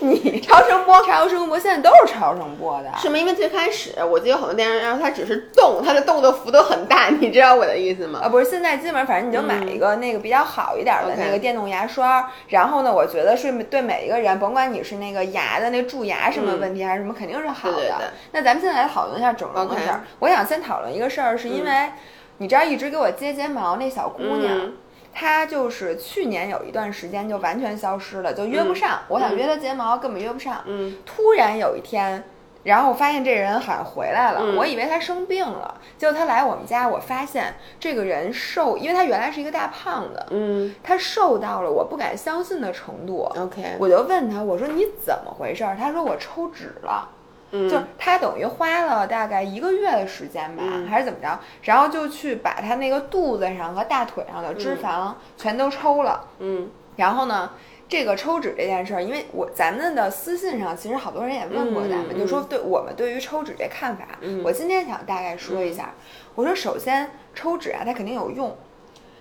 [0.00, 3.18] 你 超声波，超声波现在都是超声波的，是吗？
[3.18, 8.20] 因为最开始我记得很多电视，然后它只是动，它的动的幅度很大，你知道我的意思吗？
[8.22, 18.12] 啊，不是，现在基本上反正你就买一个那个比较好一点的那个电动牙刷，然后呢，我觉得是对每一个人，甭管你是那个牙的那蛀牙什么问题还是什么，肯定是好的。
[18.32, 20.00] 那咱们现在来讨论一下整容的事儿。
[20.20, 21.90] 我想先讨论一个事儿，是因为
[22.38, 24.72] 你知道一直给我接睫毛那小姑娘。
[25.20, 29.00] 他就是去年有一段时间就完全消失了，就约不上。
[29.08, 30.62] 我想约他睫毛，根本约不上。
[30.64, 32.22] 嗯，突然有一天，
[32.62, 34.54] 然后我发现这人好像回来了。
[34.56, 40.24] 我以为他生病了，结果他来我们家，我发现这个人瘦，因为他原来是一个大胖子。
[40.30, 43.28] 嗯，他瘦到了我不敢相信的程度。
[43.36, 45.64] OK，我就问他，我说你怎么回事？
[45.76, 47.08] 他说我抽脂了。
[47.50, 51.38] 就他等于花了大概一个月的时间吧，还是怎么着？
[51.62, 56.24] 然后就去把他那个肚子上和大腿上的脂肪全都抽了。
[56.40, 57.50] 嗯，然后呢，
[57.88, 64.04] 这个抽脂这件事儿，因为我咱们的私信上其实好多人也问过咱们，就说对我们对于抽脂这看法。
[64.44, 65.94] 我今天想大概说一下，
[66.34, 68.54] 我说首先抽脂啊，它肯定有用。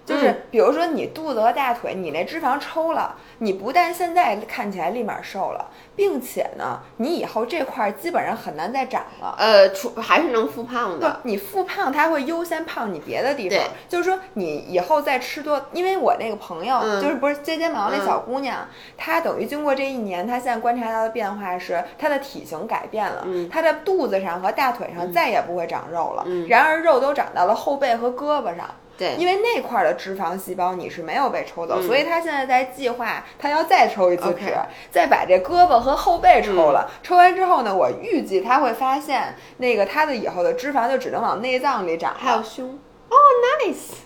[0.05, 9.35] 就是比如说你肚子和大腿，你那脂肪抽了，你不但现在看起来立马瘦了，并且呢，你以后这块基本上很难再长了。
[9.37, 11.19] 呃，除还是能复胖的。
[11.23, 13.59] 你复胖，它会优先胖你别的地方。
[13.87, 28.67] 就是说你以后再吃多，因为我那个朋友就是不是接睫毛那小姑娘，她等于经过这一年，她现在观察到的变化是她的体型改变了，她的肚子上和大腿上再也不会长肉了，然而肉都长到了后背和胳膊上。
[28.97, 34.51] 对，因为那块的脂肪细胞你是没有被抽走，所以他现在在计划，他要再抽一次脂，
[34.89, 36.89] 再把这胳膊和后背抽了。
[37.03, 42.15] 抽完之后呢，我预计他会发现，那个他的以后的脂肪就只能往内脏里长。
[42.17, 42.79] 还有胸，
[43.09, 43.15] 哦
[43.61, 43.97] ，nice，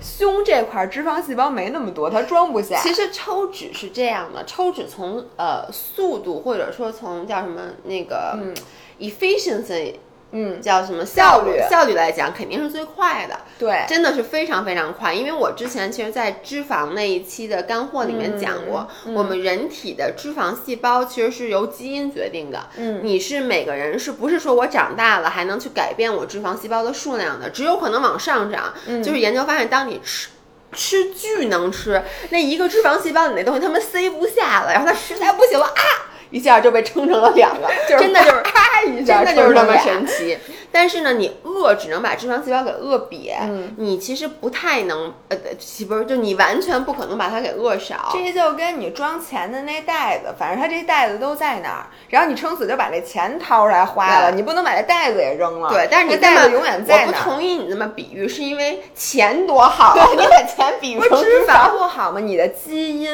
[0.00, 2.76] 胸这块脂肪细胞没那么多，它装不下。
[2.80, 8.52] 其实抽脂是这样的，抽脂从呃速度或者说从叫什么那个嗯
[8.98, 9.94] efficiency。
[10.32, 11.60] 嗯，叫什么效率？
[11.70, 13.38] 效率来讲，肯定是最快的。
[13.58, 15.12] 对，真的是非常非常快。
[15.12, 22.68] 因为我之前其实，在脂肪那一期的干货里面讲过，我们人体的脂肪细胞其实是由基因决定的。
[22.76, 27.50] 嗯，你是每个人是不是说我长大了还能去改变我脂肪细胞的数量的？
[27.50, 28.72] 只有可能往上涨。
[28.86, 30.30] 嗯，就是研究发现，当你吃
[30.72, 35.82] 吃巨能吃，那一个脂肪细胞里那东西他们塞不下了，然后它实在不行了啊。
[36.32, 40.36] 一下就被撑成了两个， 就是真的就是咔一下， 真的就是那么神奇。
[40.74, 43.34] 但是呢，你饿只能把脂肪细胞给饿瘪，
[43.76, 45.36] 你其实不太能呃，
[45.86, 48.08] 不是就你完全不可能把它给饿少。
[48.10, 55.68] 这就跟你装钱的那袋子，反正它这袋子都在那儿，然后你撑死就把这钱掏出来花了，你不能把这袋子也扔了。
[55.68, 57.02] 对，但是你袋子永远在。
[57.04, 62.18] 我不同意你这么比喻，是因为 钱多好，你把钱比喻成脂肪不好吗？
[62.18, 63.10] 你的基因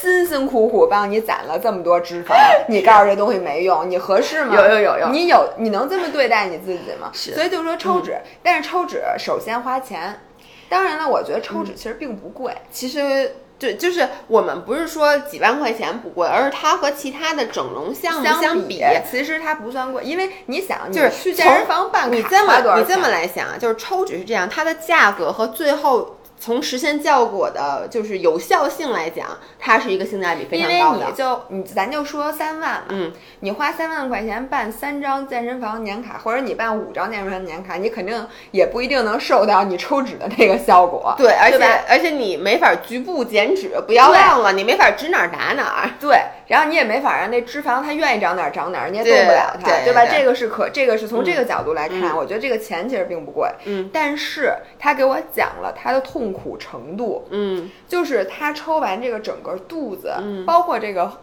[0.00, 2.32] 辛辛苦苦帮你攒了这么多脂肪。
[2.68, 4.54] 你告诉这东西没用，你合适吗？
[4.54, 7.10] 有有有有，你有你能这么对待你自己吗？
[7.12, 10.20] 是，所以就是说抽脂，但是抽脂首先花钱，
[10.68, 12.52] 当然了，我觉得抽脂其实并不贵。
[12.70, 26.16] 其实对，就是我们不是说几万块钱不贵，而是它和其他的整容项目相比，其实它不算贵，因为你想，就是去健身房办卡，你这么你这么来想，就是抽脂是这样，它的价格和最后。
[26.42, 29.28] 从实现效果的，就是有效性来讲，
[29.60, 30.98] 它是一个性价比非常高的。
[30.98, 41.14] 因为你就你咱就说三万，嗯，你花三万块钱办三张健身房年卡，或者你办五张健身房年卡，你肯定也不一定能瘦到你抽脂的那个效果。
[41.16, 45.90] 对，而且而且你没法局部减脂，不要忘了，你没法指哪儿打哪儿。
[46.00, 50.04] 对，然后你也没法让那脂肪它愿意长哪儿长哪儿，你也动不了它，对吧？
[50.06, 53.48] 这个是可，这个是从这个角度来看，我觉得这个钱其实并不贵。
[53.66, 56.31] 嗯，但是他给我讲了他的痛。
[56.32, 61.20] 苦程度，嗯，就是他抽完这个整个肚子，嗯，包括这个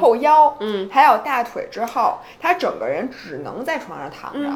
[0.00, 4.48] 后腰，嗯，还有大腿之后，他整个人只能在床上躺着，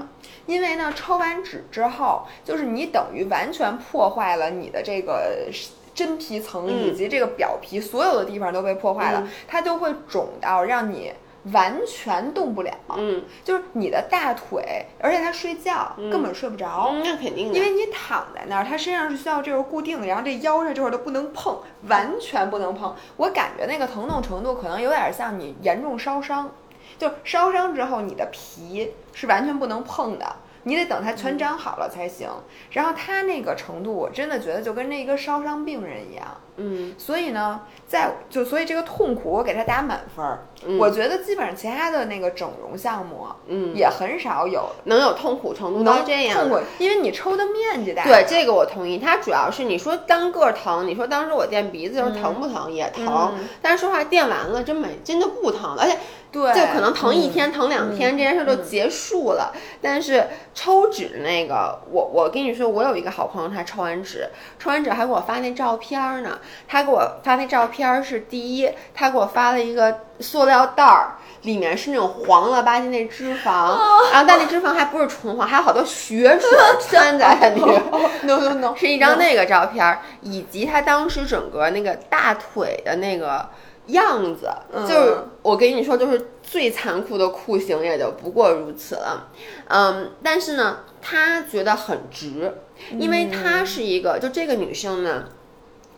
[0.46, 5.48] 因为呢，抽完脂之后，就是你等于完全破坏了你的这个
[5.94, 11.12] 真皮层以及这个表皮，所有的地方都被破坏了，它就会肿到让你。
[11.52, 22.94] 完全动不了，嗯，就是你的大腿，而且他睡觉根本睡不着，那肯定的，因为你躺在那儿，他身上是需要这个固定的，然后这腰上这块都不能碰，完全不能碰。
[23.16, 26.50] 我感觉那个疼痛程度可能有点像你严重烧伤，
[26.98, 30.36] 就烧伤之后你的皮是完全不能碰的。
[30.64, 32.28] 你得等它全长好了才行，
[32.72, 40.40] 然后他那个程度，我真的觉得就跟那一个烧伤病人一样，嗯，所以呢，在就所以这个痛苦我给他打满分儿，
[40.78, 44.66] 我觉得基本上其他的那个整容项目，嗯，也很少有。
[44.84, 55.96] 能有痛苦程度到这样，痛苦，因为你抽的面积大，对这个我同意，它主要是你说单个疼，你说当时我垫鼻子时候疼不疼也疼，但是说话垫完了真没真的不疼了，而且。
[56.32, 59.54] 对，就可能疼一天、疼两天，这件事就结束了。
[59.80, 66.38] 但是抽脂那个，我我跟你说，我有一个好朋友，他抽完脂，抽完脂还给我发那照片呢。
[66.68, 73.78] 他给我发那照片是第一，他给我发了一个塑料袋儿，里面是那种黄了吧唧那脂肪，
[74.12, 77.82] 然后但那脂肪还不是纯黄，还有好多血水掺在里面。
[78.24, 83.48] No no no，是一张那个照片，以及他当时整个那个大腿的那个。
[83.90, 84.50] 样子
[84.84, 89.28] 就是我跟你说，就是最残酷的酷刑也就不过如此了，
[89.68, 92.52] 嗯，但是呢，她觉得很值，
[92.98, 95.26] 因为她是一个，就这个女生呢，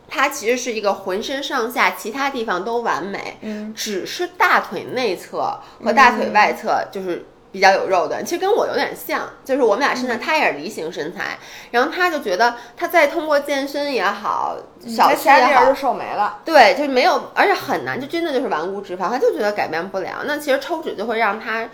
[0.09, 7.25] 她其实是一个浑身上下其他地方都完美，嗯，只是大腿内侧和大腿外侧就是。
[7.51, 11.35] 比较有肉的，其实跟我有点像，就是我们俩身材，他也是梨形身材，
[11.71, 14.55] 然后他就觉得他再通过健身也好，
[14.87, 16.41] 少吃也好，就瘦没了。
[16.45, 20.17] 对，就没有，而且很难，就真的就是顽固脂肪，他就觉得改变不了。
[20.25, 21.67] 那其实抽脂就会让他。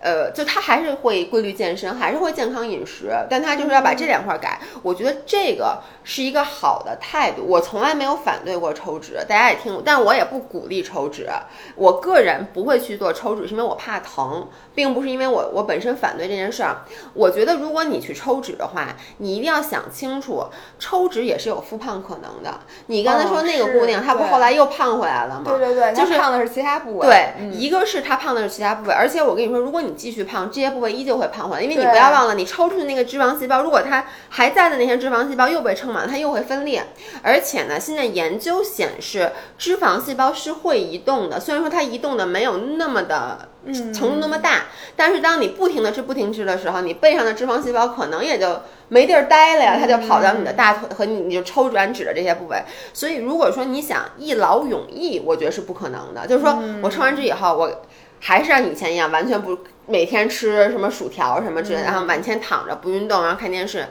[0.00, 4.60] 呃，就他还是会规律健身，还是会健康饮食，但他就是要把这两块改。
[4.82, 7.44] 我觉得这个是一个好的态度。
[7.46, 11.28] 我从来没有反对过抽脂，大家也听，但我也不鼓励抽脂。
[11.74, 16.78] 我个人不会去做抽脂，是因为我怕疼，并不是因为我我本身反对这件事儿。
[17.14, 20.44] 我觉得如果你去抽脂的话，你一定要想清楚，
[20.78, 22.60] 抽脂也是有复胖可能的。
[22.86, 25.42] 你刚才说那个姑娘，她不后来又胖回来了吗？
[25.46, 27.06] 对对对，就是胖的是其他部位。
[27.06, 36.82] 对，一个是她胖的是其他部位，而且我跟你说，如果你继续胖，这些部位依旧会胖回来，因为你不要忘了，你抽出去那个脂肪细胞，如果它还在的那些脂肪细胞又被撑满，它又会分裂。
[37.22, 43.48] 而且呢，现在研究显示，脂肪细胞是会移动的，虽然说它移动的没有那么的
[43.94, 44.64] 程度那么大，
[44.96, 52.62] 但是当你不停的吃不停吃的时候，你背上的脂肪细胞可能也就没地儿待了呀，它就跑到你的大腿和你你就抽转脂的这些部位。
[52.92, 56.26] 所以如果说你想一劳永逸，我觉得是不可能的。
[56.26, 57.82] 就是说我抽完脂以后，我。
[58.18, 63.86] 还是像以前一样，完全不每天吃什么薯条什么之类的，然后满天躺着不运动，然后看电视，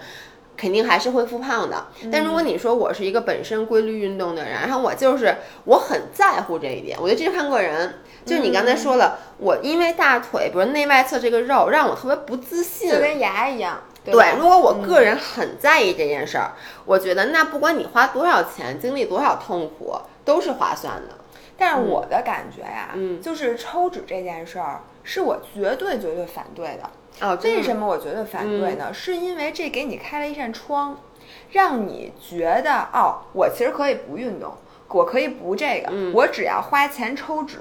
[0.58, 1.88] 肯定还是会复胖的。
[2.12, 7.96] 但如果你说我是一个本身规律运动的人，然后我就是我很在乎这一点，我觉得这是看个人。
[8.26, 13.84] 就是你刚才说了，我因为大腿，比如内外侧这个肉，让我特别不自信，就跟牙一样。
[14.04, 16.54] 对，如果我个人很在意这件事儿，
[16.86, 21.16] 我觉得那不管你花多少钱，经历多少痛苦，都是划算的。
[21.56, 26.90] 但是我的感觉呀，嗯，就是抽脂这件事儿是我绝对绝对反对的。
[27.22, 28.94] 哦，为什么我绝对反对呢？
[28.94, 31.00] 是因为这给你开了一扇窗，
[31.52, 34.54] 让你觉得哦，我其实可以不运动，
[34.90, 37.60] 我可以不这个，我只要花钱抽脂，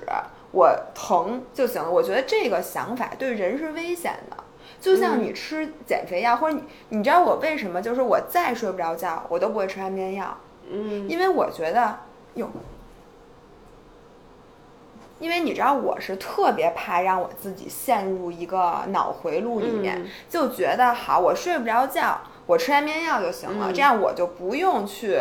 [0.50, 1.88] 我疼就行了。
[1.88, 4.36] 我觉得这个想法对人是危险的。
[4.80, 6.64] 就像你吃减肥药，或者你，
[6.98, 7.80] 你知道我为什么？
[7.80, 10.36] 就是我再睡不着觉，我都不会吃安眠药。
[10.68, 11.96] 嗯，因为我觉得，
[12.34, 12.50] 哟。
[15.20, 25.20] 因为你知道，我是特别怕让我自己陷入一个脑回路里面，就觉得好，我睡不着觉，我吃安眠药就行了，这样我就不用去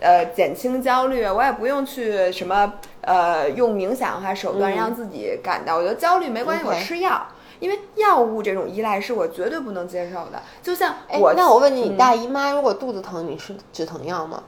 [0.00, 7.26] 呃减轻焦虑，我也不用去什么呃用冥想啊手段让自己感到我觉得焦虑没关系，我吃药。
[7.58, 14.42] 因为药物这种依赖是我绝对不能接受的，就像我那我问你，你大姨妈如果肚子疼，你吃止疼药吗？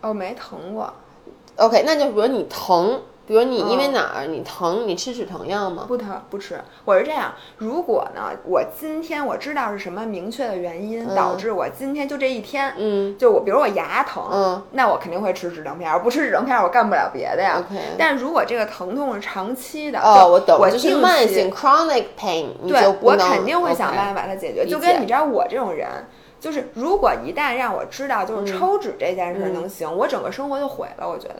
[0.00, 0.92] 哦，没疼过。
[1.56, 3.00] OK，那就比如你疼。
[3.30, 5.84] 比如你因为哪儿你疼，你吃止疼药吗？
[5.86, 6.60] 不疼，不吃。
[6.84, 15.96] 我是这样，如果呢，我今天我知道是什么明确的原因导致我今天就这一天，嗯，就我比如我牙疼，嗯，那我肯定会吃止疼片。
[16.02, 17.60] 不吃止疼片，我干不了别的呀。
[17.60, 17.80] OK。
[17.96, 24.66] 但如果这个疼痛是长期的，哦，我懂，我就是慢性 chronic pain，对，我肯定会想办法把它解决。
[24.66, 25.86] 就跟你知道我这种人，
[26.40, 31.08] 就是如果一旦让我知道就是抽脂这件事能行，我整个生活就毁了。
[31.08, 31.36] 我觉得。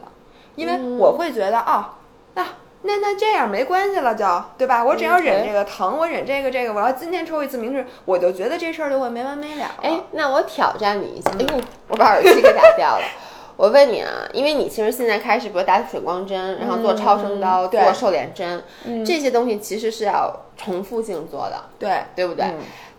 [0.55, 1.85] 因为我会觉得哦，
[2.33, 2.45] 那
[2.83, 4.25] 那那这样没关系了，就
[4.57, 4.83] 对吧？
[4.83, 9.69] 我只要忍这个疼，我忍这个这个，我要今天抽一次明治，我就觉得这事儿就会没完没了。
[9.83, 11.29] 哎，那我挑战你一下。
[11.37, 13.03] 哎呦，我把耳机给打掉了。
[13.55, 18.63] 我问你啊，因为你其实现在开始，比如打水光针，然后做超声刀，做瘦脸针，
[19.05, 22.45] 这些东西其实是要重复性做的，对对不对？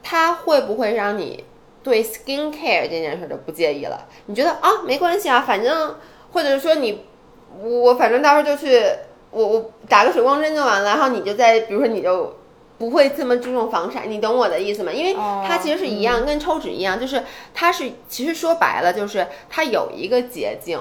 [0.00, 1.44] 它会不会让你
[1.82, 4.06] 对 skin care 这件事就不介意了？
[4.26, 5.96] 你觉得啊，没关系啊，反正
[6.32, 7.06] 或者是说你。
[7.60, 8.80] 我我反正到时候就去，
[9.30, 12.34] 我我打个水光针就完了，然后你就在，比如说你就
[12.78, 14.92] 不会这么注重防晒，你懂我的意思吗？
[14.92, 15.14] 因为
[15.46, 20.78] 它其实是一样，跟抽脂一样，就是它是其实说白了就是它有一个捷径。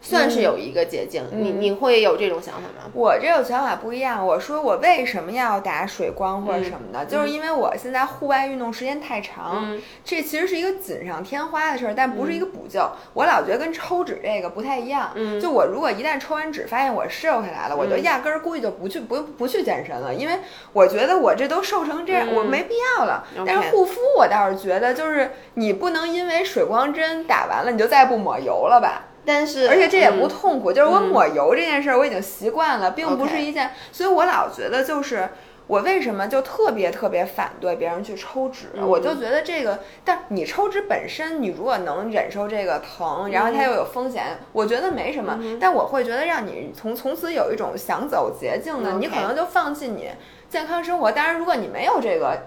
[0.00, 2.90] 算是有一个捷径，你你会有这种想法吗？
[2.92, 4.24] 我这种想法不一样。
[4.24, 12.88] 我说我为什么要打水光或者什么的，就是因为我现在户外运动时间太长，这其实是一个锦上添花的事儿，但不是一个补救。
[13.14, 15.10] 我老觉得跟抽脂这个不太一样。
[15.40, 20.38] 就我如果一旦抽完脂，发现我瘦下来了，我就压根儿估计就不去不不去健身了，因为
[20.72, 23.26] 我觉得我这都瘦成这样，我没必要了。
[23.44, 29.08] 但是护肤我倒是觉得，就是你不能因为水光针打完了，你就再不抹油了吧。
[29.26, 35.28] 但是，而且这也不痛苦，就是我抹油这件事儿我已经习惯了，并不是一件，所以我老觉得就是
[35.66, 50.10] 我为什么就特别特别反对别人去抽脂，我就觉得这个，但你抽脂本身，你如果能忍受这个疼，然后它又有风险，我觉得没什么，但我会觉得让你从从此有一种想走捷径的，你可能就放弃你
[50.48, 51.10] 健康生活。
[51.10, 52.38] 当然，如果你没有这个。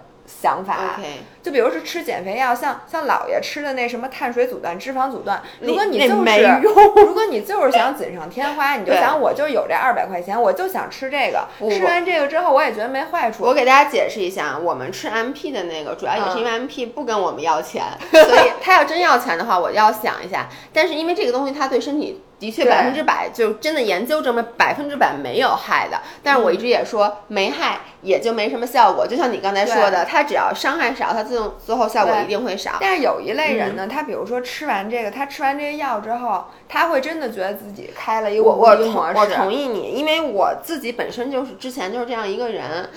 [0.42, 1.00] 想法，
[1.42, 5.42] 就比如是吃减肥药，像像姥爷吃的那什么碳水阻断、脂肪阻断。
[5.62, 6.14] 如果你就是，
[6.62, 11.48] 如果你就是想锦上添花，你就想我就有这二百块钱，我就想吃这个。
[11.72, 13.44] 吃完这个之后，我也觉得没坏处。
[13.44, 20.48] 我给大家解释一下，我们吃 M P 的那个，主要也是因为 M P 不跟我们要钱， 所以他要真要钱的话，我要想一下。
[20.72, 22.24] 但是因为这个东西，它对身体。
[22.40, 26.00] 的确，百分之百就真的研究证明百分之百没有害的。
[26.24, 29.06] 但是我一直也说没害，也就没什么效果。
[29.06, 32.78] 就像你刚才说的，它只要伤害少，它自动最后效果一定会少。
[32.80, 42.90] 但是有一类人呢，他比如说吃完这个，他吃完这个药之后，他会真的觉得自己开了一个我我同我同意你，因为我自己本身就是之前就是这样一个人。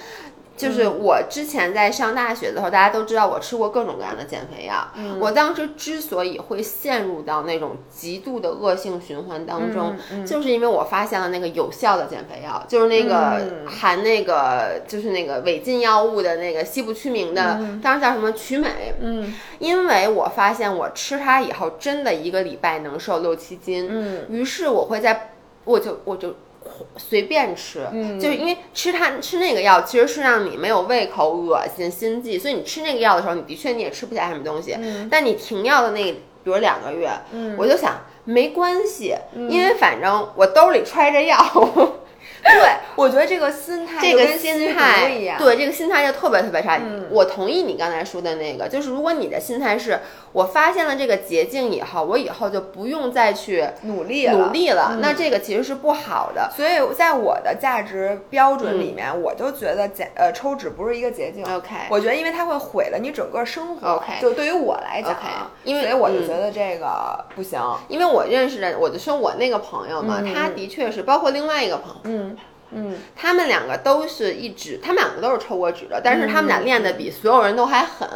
[0.56, 4.86] 就是我之前在上大学的时候，大家都知道我吃过各种各样的减肥药。
[5.18, 18.94] 我当时之所以会陷入到那种极度的恶性循环当中，就是因为我发现了那个有效的减肥药，就是那个含那个就是那个违禁药物的那个西部曲明的，当时叫什么曲美。
[19.00, 23.88] 嗯，因为我发现我吃它以后，真的一个礼拜能瘦六七斤。
[23.90, 25.32] 嗯，于是我会在，
[25.64, 26.34] 我就我就。
[26.96, 27.86] 随便吃，
[28.20, 34.76] 就是因为吃它吃那个药其实是让你没有胃口、恶心、心悸，所以你吃那个药的时候，你的确你也吃不下什么东西。
[35.10, 37.10] 但你停药的那，比如两个月，
[37.56, 39.14] 我就想没关系，
[39.48, 41.38] 因为反正我兜里揣着药。
[42.44, 45.08] 对，我觉得这个心态，这个心态，
[45.38, 46.80] 对这个心态就特别特别差。
[47.08, 50.00] 我同意你刚才说的那个，就是如果你的心态是，
[50.32, 56.50] 我发现了这个捷径以后，我以后就不用再去努力努力了，那这个其实是不好的。
[56.56, 61.44] 所以在我的价值标准里面，我就觉得减呃抽脂不是一个捷径。
[61.44, 63.88] OK，我觉得因为它会毁了你整个生活。
[63.88, 65.16] OK，就对于我来讲，
[65.64, 67.60] 因为所以我就觉得这个不行。
[67.88, 72.36] 因为我认识的，我就说我那个朋友嘛，他的确是，包括另外一个朋友，嗯。
[72.74, 78.08] 嗯，他们两个都是一直，他们两个都是抽过纸的，但是他们俩练的比所有人都还狠。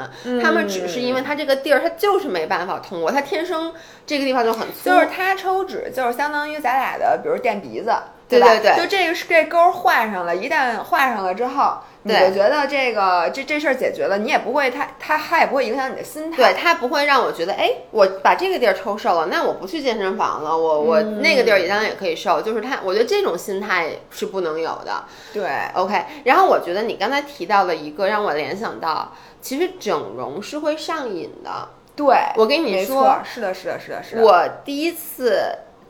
[0.42, 3.72] 他们只是因为他这个地儿，他就是没办法通过，他天生
[4.06, 4.90] 这个地方就很粗。
[4.90, 7.94] 就是他抽纸，就是相当于咱俩的，比如垫鼻子，
[8.28, 8.48] 对吧？
[8.48, 11.78] 对对，就这个是这钩画上了，一旦画上了之后。
[12.06, 16.36] 你就觉得这个这这事儿解决了，你也不会，他他他也不会影响你的心态。
[16.36, 22.40] 对他不会让我觉得，哎，我把这个地儿抽瘦了，那我不去健身房了，我我那个地儿也当然也可以瘦。
[22.40, 25.04] 就是他，我觉得这种心态是不能有的。
[25.32, 26.04] 对，OK。
[26.24, 31.68] 然后我觉得你刚才提到了一个让我联想到，其实整容是会上瘾的。
[31.96, 34.22] 对，我跟你说，是的，是的，是的，是的。
[34.22, 35.40] 我第一次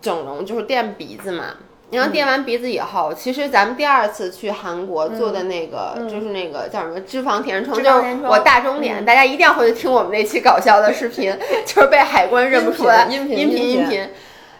[0.00, 1.56] 整容就是垫鼻子嘛。
[1.88, 11.32] 然后垫完鼻子以后，其实咱们第二次去韩国做的那个，就是那个叫什么脂肪填充，就是我大中脸，大家一定要回去听我们那期搞笑的视频，
[11.64, 14.10] 就是被海关认不出来，音频音频音频，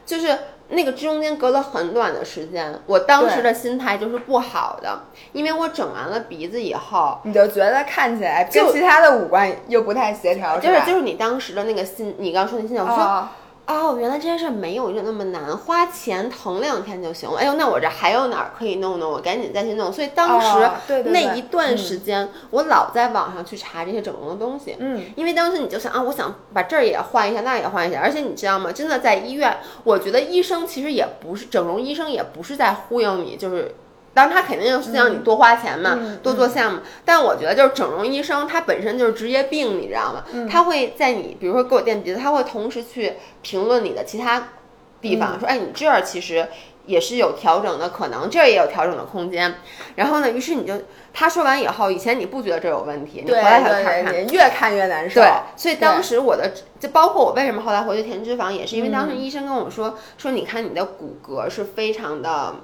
[0.07, 5.01] 就是那个中间隔了很短的时间，我当时的心态就是不好的，
[5.33, 13.29] 因为我整完了鼻子以后，你就觉得看起来跟其他的五官又不太协调，就是就是你当时的那个心，你刚说那心情，我说。
[13.67, 17.41] 哦，原来这件事没有那么难，花钱疼两天就行了。
[17.41, 19.11] 哎呦，那我这还有哪儿可以弄弄？
[19.11, 19.93] 我赶紧再去弄。
[19.93, 20.71] 所以当时
[21.07, 24.77] 那一段时间，我老在网上去查这些整容的东西。
[24.79, 28.01] 嗯，因为当时你就想啊，我想把这儿也换一下，那也换一下。
[28.01, 28.71] 而且你知道吗？
[28.71, 33.75] 真的在医院，我觉得医生其实也不是整容医生，也不是在忽悠你，就是。
[34.17, 36.81] 当然，他肯定就是让你多花钱嘛，多做项目。
[37.05, 40.25] 但我觉得，就是整容医生他本身就是职业病，你知道吗？
[40.51, 43.12] 他会在你，比如说给我垫鼻子，他会同时去
[43.43, 44.49] 评论你的其他
[45.03, 46.49] 地方，说：“哎，你这儿其实
[46.87, 49.57] 也是有调整的可能，这儿也有调整的空间。”
[49.97, 50.73] 然后呢，于是你就
[51.12, 55.21] 他说完以后，以前你不觉得这有问题，你回来才看，越看越难受。
[55.21, 62.55] 对，所以当时我的就包括我为什么后来回去填脂肪，也是因为当时医生跟我说说，你看你的骨骼是非常的。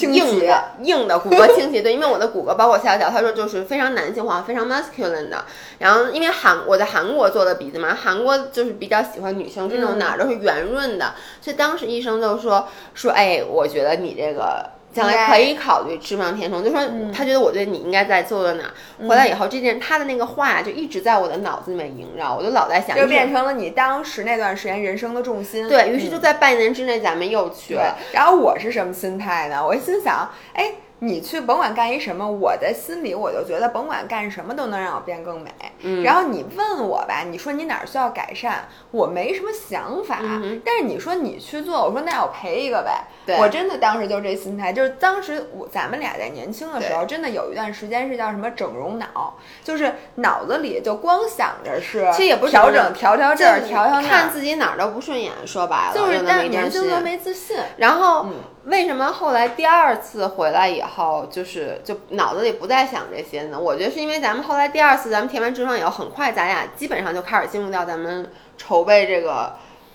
[0.00, 5.44] 硬的硬的骨骼 倾斜，对，因为我的骨骼包括下角，他说就是非常男性化、非常 masculine 的。
[5.78, 14.75] 然后因为韩我在韩国做的鼻子嘛，韩国就是比较喜欢女性这种哪儿都是圆润的，所以当时医生就说说，哎，我觉得你这个。
[14.92, 16.80] 将来可以考虑脂肪填充，就说
[17.14, 18.64] 他觉得我对你应该在做的哪。
[19.06, 25.68] 回来以后，这件他的那个话就一直在我的脑子里面萦绕，我就老在想，就变成了你当时那段时间人生的重心。
[25.68, 27.98] 对于是，就在半年之内，咱们又去了。
[28.12, 29.64] 然后我是什么心态呢？
[29.64, 30.72] 我心想，哎。
[31.00, 35.50] 你去甭管干一什么，我的心里我就觉得甭管干什么都能让我变更美。
[35.80, 40.20] 嗯，然后你问我吧，你说你哪儿需要改善，我没什么想法。
[40.22, 43.04] 嗯，但是你说你去做，我说那我赔一个呗。
[43.26, 55.30] 对，我真的当时就这心态，就是当时我咱们俩在年轻的时候，真的有一段时间是叫什么整容脑，就是脑子里就光想着是，其实也不是调整调调这儿调调那，看自己哪儿都不顺眼。
[55.44, 57.58] 说白了，就是但是年轻都没自信。
[57.76, 58.26] 然后。
[58.66, 63.58] 为什么后来第二次回来以后，就是就脑子里不再想这些呢？
[63.58, 69.54] 我觉得是因为咱们后来第二次咱们填完志愿以后，很快咱俩基本上就开始进入到咱们筹备这个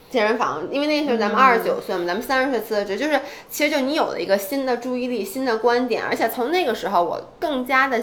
[0.10, 3.20] 健身房，因为那时候咱们二十九岁嘛，咱们三十岁辞的职，就是
[3.50, 8.02] 其实就你有了一个新的注意力、新的观点，而且从那个时候我更加的。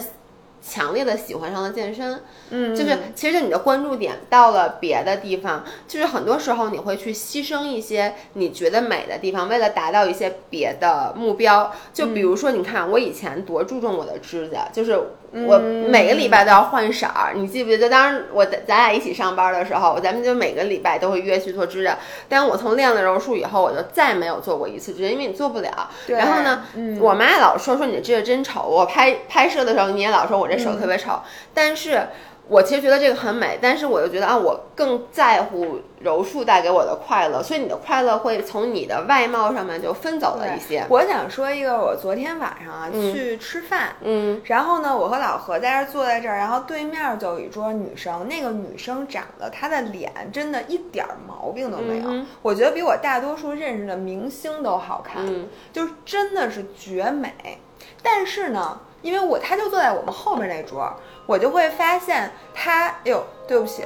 [0.61, 11.71] 强烈的喜欢上了健身，嗯，就是其实你的关注点到了别的地方，就是很多时候你会去牺牲一些你觉得美的地方，为了达到一些别的目标。
[11.93, 14.99] 就比如说，你看我以前多注重我的指甲，就是。
[15.31, 15.59] 我
[15.89, 17.89] 每个礼拜都要换色儿，你记不记得？
[17.89, 21.97] 当时我咱俩一起上班的时候，咱们就每个礼拜都会约去做指甲。
[22.27, 25.89] 但我从练了柔术以后，我就再没有做过一次指甲，因为你做不了。
[26.07, 26.63] 然后呢，
[26.99, 28.61] 我妈老说说你这指甲真丑。
[28.61, 31.19] 我拍拍摄的时候，你也老说我这手特别丑。
[31.53, 32.07] 但是。
[32.49, 40.83] 我其实觉得这个很美，但是我又觉得啊，我更在乎柔术带给我的快乐，所以你的快乐会从你的外貌上面就分走了一些。
[40.89, 55.23] 我想说一个，我昨天晚上啊去吃饭，嗯，然后呢，我和老何在这坐在这儿，然后对面就有一桌女生，那个女生长得她的脸真的一点毛病都没有，我觉得比我大多数认识的明星都好看，
[55.71, 57.59] 就是真的是绝美。
[58.01, 60.91] 但是呢，因为我她就坐在我们后面那桌。
[61.29, 63.83] 我就会发现他，哎呦，对不起，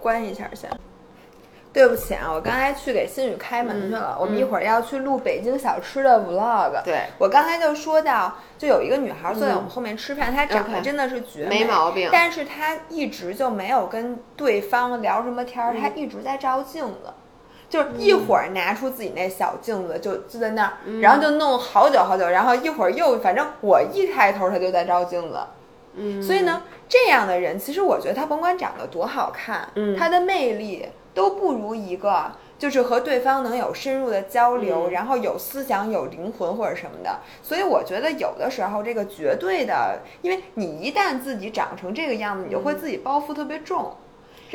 [0.00, 0.70] 关一下先。
[1.70, 4.16] 对不起啊，我刚才去给新宇开门去了。
[4.18, 6.82] 我们一会儿要去录北京小吃的 vlog。
[6.84, 12.08] 对，我刚才就说到，就有一个女孩坐在我们后面吃饭，她长得真的是绝美，没毛病。
[12.10, 17.12] 但是她一直就没有跟对方聊什么天儿，她一直在照镜子，
[17.68, 20.72] 就是一会儿拿出自己那小镜子就就在那儿，
[21.02, 25.38] 然后就弄好久好久，然后一会儿又反正我一抬头，她就在照镜子。
[25.96, 37.18] 嗯，所以呢，这样的人其实我觉得他甭管长得多好看，嗯，他的魅力都不如一个就是和对方能有深入的交流，然后有思想、有灵魂或者什么的。
[37.42, 43.96] 所以我觉得有的时候这个绝对的，因为你一旦自己长成这个样子，你就会自己包袱特别重。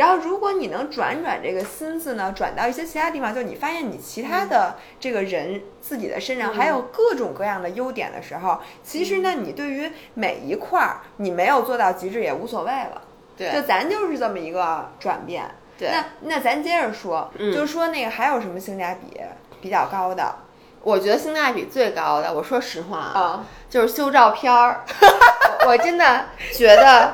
[0.02, 13.00] 然后，如果你能转转这个心思呢，转到一些其他地方，就你发现你其他的这个人自己的身上还有各种各样的优点的时候，其实呢，你对于每一块儿你没有做到极致也无所谓了。
[13.38, 15.46] 对，就咱就是这么一个转变。
[15.78, 19.22] 对，那那咱接着说，就是说那个还有什么性价比
[19.62, 20.36] 比较高的？
[20.82, 24.84] 我觉得性价比最高的，我说实话啊，就是修照片儿。
[25.68, 27.14] 我真的觉得。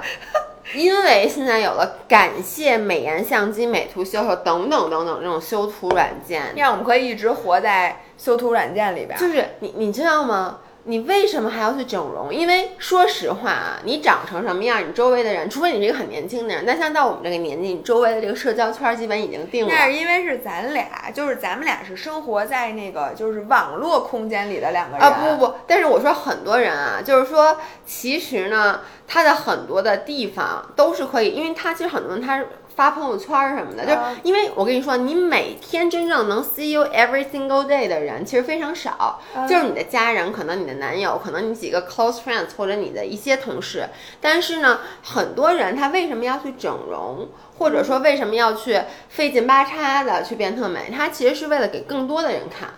[0.73, 9.17] 因为现在有了感谢美颜相机、美图秀秀等等等等这种修图软件，让我们可以一直活在修图软件里边。
[9.17, 10.59] 就是你，你知道吗？
[10.87, 12.33] 你为什么还要去整容？
[12.33, 19.73] 因为说实话啊，你长成什么样，你周围的人，除非你是一个很年轻的人，那像到我们这个年纪，你周围的这个社交圈基本已经定了。
[19.73, 25.19] 那是因为是咱俩，就是咱们俩是生活在那个就是网络空间里的两个人啊！
[25.21, 32.47] 不不不，但是我说很多人啊，就是说其实呢，他的很多的地方都是可以，因为他其实很多人他是。
[32.77, 39.19] 发朋友圈什么的，就因为我跟你说，你每天真正能 see you every single day 的人其实非常少，
[39.49, 43.89] 就是你的家人，可能你的男友，可能你几个 close friends 或者你的一些同事。
[44.21, 50.91] 但是呢，很多人他为什么要去整容，或者说为什么要去费劲巴叉的去变特美？
[50.95, 52.69] 他其实是为了给更多的人看。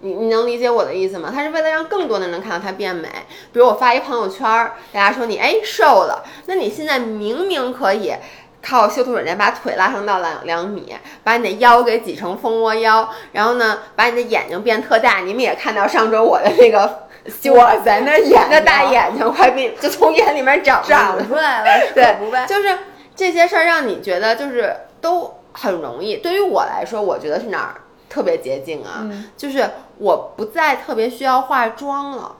[0.00, 1.28] 你你能理解我的意思吗？
[1.34, 3.08] 他是为了让更多的人看到他变美。
[3.52, 4.46] 比如我发一朋友圈，
[4.92, 8.14] 大家说你哎瘦了，那你现在明明可以。
[8.60, 15.20] 靠修图软件把腿拉长到两两米，把你的腰给挤成蜂窝腰，然后呢，把你的眼睛变特大。
[15.20, 17.08] 你们也看到上周我的那个，
[17.54, 21.86] 哇塞，那眼那大眼睛快变，就从眼里面长长出来了。
[21.94, 22.78] 对，就是
[23.14, 26.16] 这些事儿让你觉得就是都很容易。
[26.16, 29.06] 对于我来说，我觉得是哪儿特别捷径啊？
[29.36, 32.34] 就是我不再特别需要化妆了。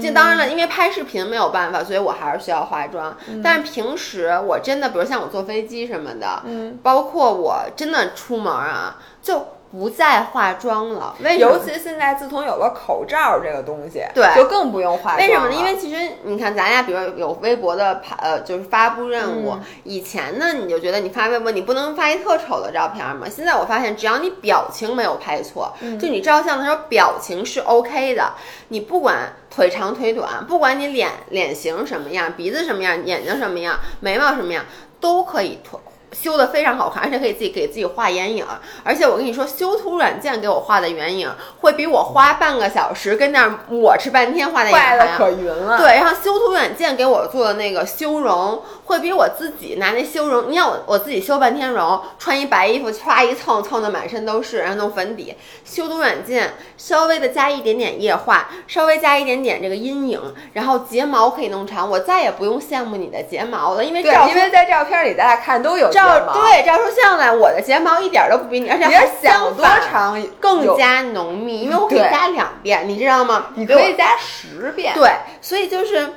[0.00, 3.16] 这当然了，因为拍视频没有办法，所以我还是需要化妆。
[3.42, 9.46] 但是平时我真的，比如像我坐飞机什么的，嗯，包括我真的出门啊，就。
[9.72, 15.18] 不再化妆了，为尤其现在自从有了口罩这个东西，对，就更不用化妆。
[15.18, 15.54] 为什么呢？
[15.54, 19.54] 因为其实你看，咱俩比如有微博的拍，呃，就是发布任务。
[19.84, 23.28] 以前呢，你就觉得你发微博，你不能发一特丑的照片嘛。
[23.28, 28.32] 现在我发现，只要你表情没有拍错，就你照相的时候表情是 OK 的，
[28.68, 34.64] 你不管腿长腿短，不管你脸脸型什么样，鼻子什么样，眼睛什么样，眉毛什么样，
[35.00, 35.80] 都可以脱。
[36.20, 38.44] 修的非常好看，而且可以自己给自己画眼影。
[38.84, 45.78] 而且我跟你说，修图软件给我画的眼影，会比我花半个小时跟那儿抹吃半天画的眼影可匀了。
[45.78, 55.34] 对，然后修图软件给我做的那个修容，会比我自己拿那修容，你看我我自己修半天容，穿一白衣服歘一蹭蹭的满身都是，然后弄粉底。
[55.64, 60.20] 修图软件稍微的加一点点液化，稍微加一点点这个阴影，
[60.52, 65.88] 然后睫毛可以弄长，我再也不用羡慕你的睫毛了，因为照因为在照片里大家看都有。
[66.18, 73.46] 照对照出相来，我的睫毛一点都不比你，而且想多长更加浓密，因为我可以加两遍，你知道吗？
[73.54, 74.94] 你可以加十遍。
[74.94, 76.14] 对，所以就是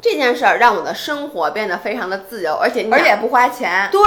[0.00, 3.88] 这件事儿让我的生活变得非常的自由，而且而且不花钱。
[3.92, 4.02] 对。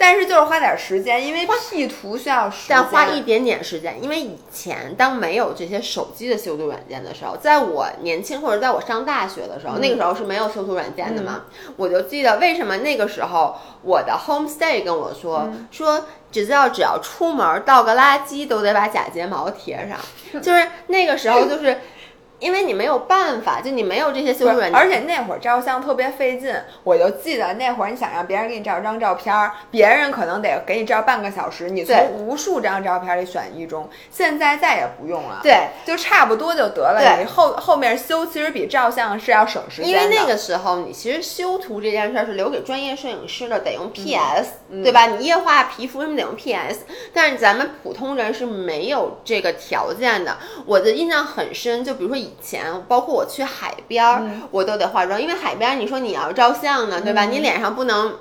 [0.00, 4.00] 但是就是花点时间，因为 P 图需要时间，花一点点时间。
[4.00, 11.46] 因为以前当没有这些手机的修图软件的时候，在我年轻或者在我上大学的时候，那个时候是没有修图软件的嘛。
[11.76, 21.76] 我就记得为什么那个时候我的 homestay 跟我说说，只要只要出门倒个垃圾都得把假睫毛贴上，就是那个时候就是。
[22.38, 26.54] 因为你没有办法，就你没有这些修图软件，而且那会儿照相特别费劲。
[26.84, 33.88] 我就记得那会儿，你想让别人给你照张照片，别人可能得给你照半个小时，你从无数张照片里选一中。
[34.10, 37.16] 现在再也不用了，对，就差不多就得了。
[37.18, 39.98] 你后后面修其实比照相是要省时间的。
[40.04, 45.06] 因为那个时候你其实修图这件事儿是留给专业摄影师的，得用 PS，对吧？
[45.06, 46.82] 你液化皮肤什么得用 PS，
[47.12, 50.36] 但是咱们普通人是没有这个条件的。
[50.66, 52.32] 我的印象很深，就比如说以。
[52.42, 57.24] 前包括我去海边儿，我都得化妆，因为海边儿你说你要照相呢，对吧？
[57.24, 58.14] 你脸上不能。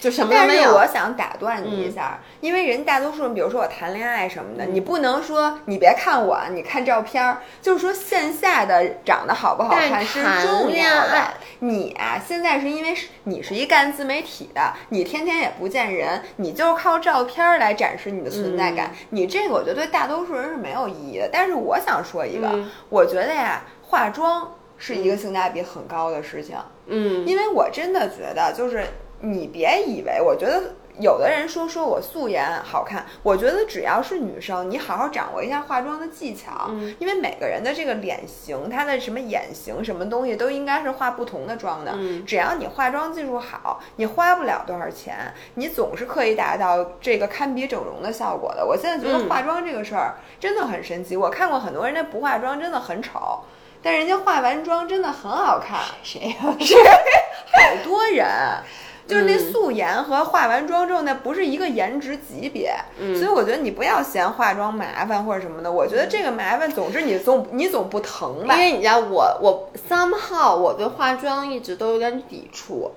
[0.00, 0.72] 就什么都没有。
[0.72, 11.34] 我想打断你一下，因为人大多数人，比如说我谈恋爱什么的，你不能说你别看我，你看照片儿，就是说线下的长得好不好看是重要的。
[11.58, 18.90] 你啊，现在是因为是你是一干自媒体的，你天天也不见人，你就是靠照片儿来展示你的存在感。
[19.10, 21.28] 你这个我觉得对大多数人是没有意义的。
[21.30, 26.56] 但是我想说一个，我觉得呀，化妆是一个性价比很高的事情。
[26.86, 28.86] 嗯，因为我真的觉得就是。
[29.20, 41.94] 你别以为，我觉得有的人说说我素颜好看，我觉得只要是女生，你好好掌握一下化妆的技巧，因为每个人的这个脸型，她的什么眼型，什么东西都应该是化不同的妆的。
[42.26, 48.64] 只要你化妆技术好，你花不了多少钱，你总是可以达到这个堪比整容的效果的。
[48.64, 53.40] 我现在觉得化妆这个事儿真的很神奇，我看过很多人家不化妆真的很丑，
[53.82, 55.78] 但人家化完妆真的很好看。
[56.02, 56.36] 谁呀？
[56.60, 56.76] 谁？
[57.52, 58.26] 好多人。
[59.10, 62.72] 就是那素颜和化完妆之后，那不是一个颜值级别，
[63.18, 65.70] 所以我觉得你不要嫌化妆麻烦或者什么的。
[65.70, 68.54] 我觉得这个麻烦总之你总你总不疼吧？
[68.54, 72.92] 因为你知道我我 somehow 我对化妆一直都有点抵触。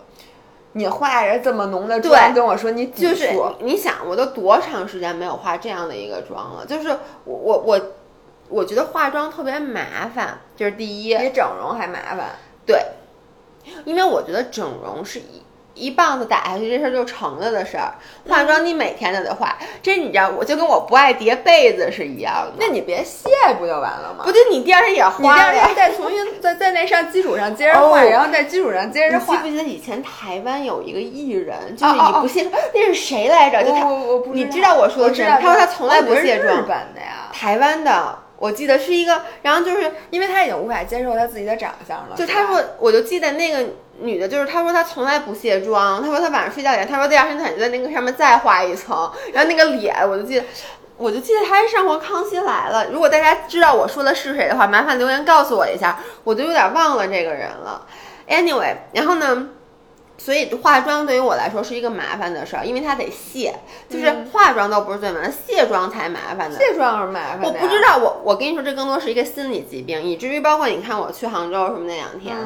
[0.73, 6.65] 你化着这么浓的妆跟我说你就是你想我都多长时间没有化这样的一个妆了？
[6.65, 6.89] 就是
[7.25, 7.81] 我我我
[8.49, 12.35] 我觉得化妆特别麻烦，这是第一，比整容还麻烦。
[12.65, 12.83] 对，
[13.85, 15.41] 因为我觉得整容是一。
[15.75, 17.93] 一棒子打下去，这事儿就成了的事儿。
[18.27, 22.53] 化妆你每天都得化，这你知道，我就跟我不爱叠被子是一样的。
[22.59, 24.23] 那你别卸不就完了吗？
[24.23, 29.35] 不就你第二天也化，你第二天再重新在在那上基础上接着化，然后在基础上接着化。
[29.35, 33.63] 记不记得以前台湾有一个艺人，就是你不卸妆，那是谁来着？
[33.63, 35.23] 就他，我不知你知道我说的是？
[35.23, 36.55] 他说他从来不卸妆。
[36.55, 38.19] 日本的呀，台湾的。
[38.39, 42.15] 我记得是一个，然后就是因为他已经无法接受他自己的长相了。
[42.17, 43.63] 就他说，我就记得那个
[43.99, 46.01] 女的，就是她说她从来不卸妆。
[46.01, 49.11] 她说她晚上睡觉前，她说第二天她就在那个上面再画一层。
[49.31, 50.45] 然后那个脸，我就记得，
[50.97, 52.87] 我就记得她是上过《康熙来了》。
[52.91, 57.85] 如果大家知道我说的是谁的话，麻烦留言告诉我一下，我就有点忘了这个人了。
[58.27, 59.49] Anyway，然后呢？
[60.15, 63.53] 所以化妆对于我来说是一个麻烦的事儿，因为它得卸，
[63.89, 66.57] 就是化妆都不是最麻烦，卸妆才麻烦的。
[66.57, 67.41] 卸妆是麻烦。
[67.41, 72.37] 我不知道，我我跟你说，这更多是一个心理疾病，以至于包括你看我去杭州什么那两天，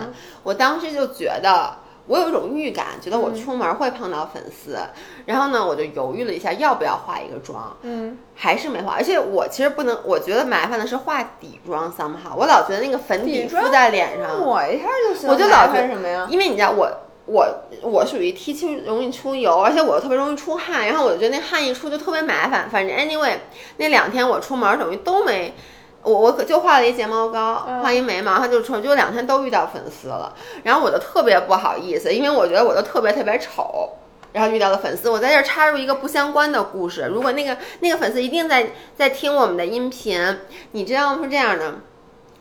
[0.43, 1.75] 我当时就觉得
[2.07, 4.79] 我有一种预感，觉得我出门会碰到粉丝，
[5.25, 8.95] 然后呢，我就犹豫了一下要不要化一个妆，嗯，还是没化。
[8.95, 15.29] 而且我其实不能，我觉得麻烦的是化底妆，somehow，我老觉得那个粉底敷在脸上抹一下就行。
[15.29, 16.25] 我就老觉得什么呀？
[16.31, 16.89] 因为你知道我。
[17.27, 17.45] 我
[17.81, 22.69] 我属于 T 七容易出油，而且我又特别容易出汗，然后我就觉得那汗一出就特别麻烦。
[22.69, 23.33] 反正 anyway，
[23.75, 25.53] 那两天我出门等于都没，
[26.03, 30.33] 我我可就画了一睫毛膏，画一眉毛，他就出，就两天都遇到粉丝了。
[30.63, 33.89] 然后我就特别不好意思，因为我觉得我都特别特别丑，
[34.31, 35.09] 然后遇到了粉丝。
[35.09, 40.37] 我在这插入一个不相关的故事，如果那个那个粉丝一定在在听我们的音频，
[40.71, 41.73] 你知道是这样的。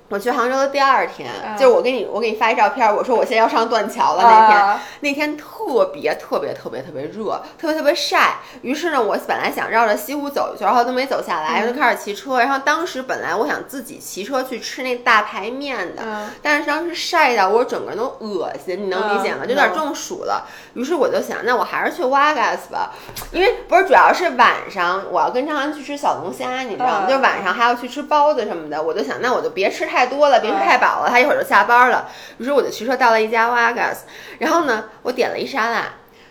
[0.09, 1.29] 我去杭州的第二天，
[1.59, 4.23] 就是我给你，我给你发一照片，我说我现在要上断桥了。
[4.23, 8.37] 那天，那天特别特别特别特别热，特别特别晒。
[8.63, 12.39] 于是呢，我本来想绕着西湖走一圈，然后都没走下来，就开始骑车。
[12.39, 16.03] 然后当时本来我想自己骑车去吃那大排面的，
[16.41, 19.43] 但是当时晒到我整个人都恶心，你能理解吗？
[19.43, 20.47] 就有点中暑了。
[20.75, 22.93] 于是我就想，那我还是去瓦嘎斯吧，
[23.33, 27.07] 因为不是主要是晚上我要跟张涵去吃小龙虾，你知道吗？
[27.11, 29.96] 就晚上还要去吃包子什么的，我就想，那我就别吃太。
[29.97, 32.07] 太多了，别吃太饱了，他一会儿就下班了。
[32.37, 34.01] 于是我就骑车到了一家 Wagas，
[34.39, 35.85] 然后呢，我点了一沙拉。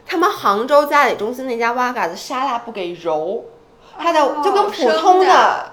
[0.06, 3.44] 他们杭州嘉里中心那家 Wagas 沙拉不给揉，
[3.98, 5.72] 它的就跟普通的。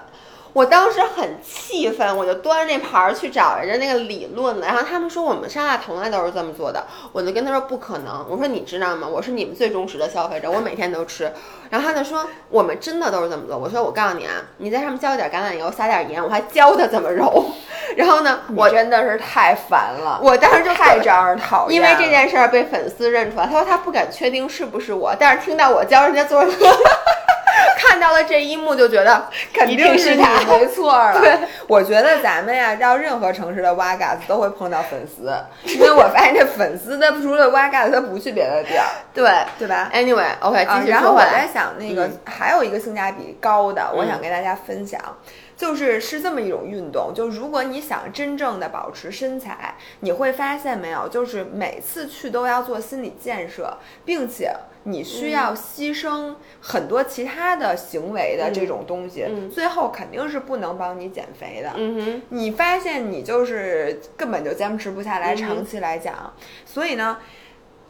[0.53, 4.67] 我当时很气愤，我就端着那盘儿去找人家那个理论了。
[4.67, 8.23] 然后他们说我们沙拉从来都是这么做的，我就跟他说不可能。
[8.29, 9.07] 我说你知道吗？
[9.07, 11.33] 我是你们最忠实的消费者，我每天都吃。
[11.71, 13.57] 然后他就说我们真的都是这么做。
[13.57, 17.45] 我说我告诉你啊，你在上面浇一点橄榄油，撒点盐，我还教他怎么揉。
[17.97, 21.75] 然后呢，我真的是太烦了，我当时就太招人讨厌。
[21.75, 26.45] 因为这件事儿被粉丝认出来，他说他不敢确定是不是我，但是听到我教人家做。
[27.77, 31.19] 看到了这一幕就觉得肯定是他没错了。
[31.19, 35.33] 对，我觉得咱们呀，到任何城市的挖嘎子都会碰到粉丝，
[35.63, 38.85] 因为我发现这粉丝他除了挖嘎子，他不去别的地儿。
[39.13, 39.29] 对，
[39.59, 44.99] 对吧？Anyway，OK，继续然后我在想，那个还有一个性价比高的，我想跟大家分享。
[45.55, 54.51] 就是是这么一种运动，就如果你想真正的保持身材，你会发现没有，就是每次去都要做心理建设，并且
[54.83, 61.71] 你需要牺牲很多其他的行为的这种东西，最后肯定是不能帮你减肥的。
[62.29, 66.33] 你发现你就是根本就坚持不下来，长期来讲，
[66.65, 67.17] 所以呢。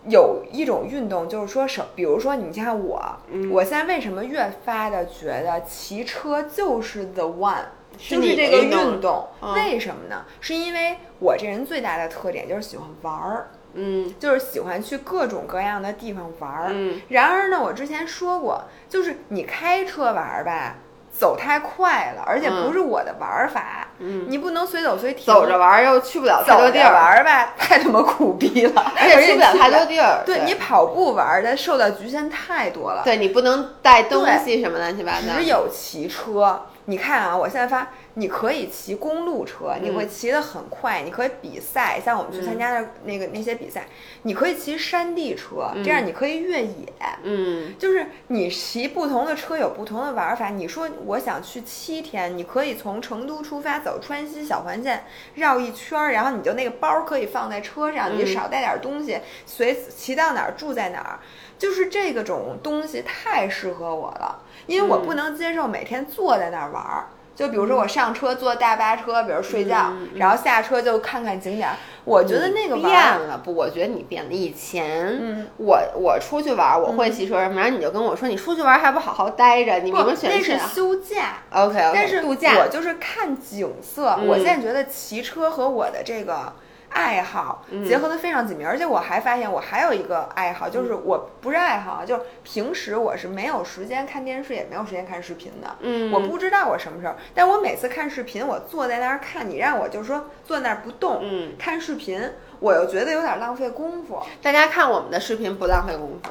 [0.06, 3.02] 有一种运动，就是说，什，比如说，你像我，
[3.50, 7.64] 我现在为什么越发的觉得骑车就是 the one，
[7.98, 10.26] 就是这个运动，为什么呢？
[10.42, 16.68] 是因为我这人最大的特点就是喜欢玩儿，嗯，就是喜欢去各种各样的地方玩儿。
[16.70, 20.76] 嗯，然而呢，我之前说过，就是你开车玩儿吧。
[21.16, 23.88] 走太快了，而且不是我的玩法。
[24.00, 25.32] 嗯，你不能随走随停。
[25.32, 30.24] 走着玩儿又去不了太多地儿，玩儿吧 太他妈苦逼了， 而且去不了太多 地儿。
[30.26, 33.04] 对你跑步玩儿的受到局限太多了。
[33.06, 35.36] 对你不能带东西什么乱七八糟。
[35.38, 36.60] 只有骑车。
[36.86, 43.88] 你看啊，我现在发，你可以骑公路车，你会骑得很快，你可以比赛，像我们去参加的那个那些比赛，
[44.24, 46.94] 你可以骑山地车，这样你可以越野。
[47.24, 50.50] 嗯，就是你骑不同的车有不同的玩法。
[50.50, 55.06] 你说我想去七天，你可以从成都出发，走川西小环线
[55.36, 61.20] 绕一圈儿，然后你就那个包可以放在车上，你少带点东西，随骑到哪儿住在哪儿，
[61.58, 64.42] 就是这个种东西太适合我了。
[64.66, 67.06] 因为我不能接受每天坐在那儿玩儿，
[67.36, 71.70] 就比如说我上车坐大巴车，比如睡觉，然后下车就看看景点。
[72.04, 73.56] 我觉得那个变了不？
[73.56, 74.32] 我觉得你变了。
[74.34, 79.80] 以前我我出去玩，我会骑车什么，然后你就跟我说，你出去玩还不好好待着？
[79.80, 84.20] 你明明选那是休假，OK OK，但是度假，我就是看景色。
[84.28, 86.52] 我现在觉得骑车和我的这个。
[86.94, 95.76] 爱好结合的非常紧密，而且我还发现我还有一个爱好，就是我不是爱好，就是平时我是没有时间看电视，也没有时间看视频的。
[95.82, 104.22] 嗯，我不知道我什么时候，但我每次看视频，我坐在那儿看，你让我就是说坐那儿不动，嗯，看视频，我又觉得有点浪费功夫。
[104.42, 106.30] 大家看我们的视频不浪费功夫。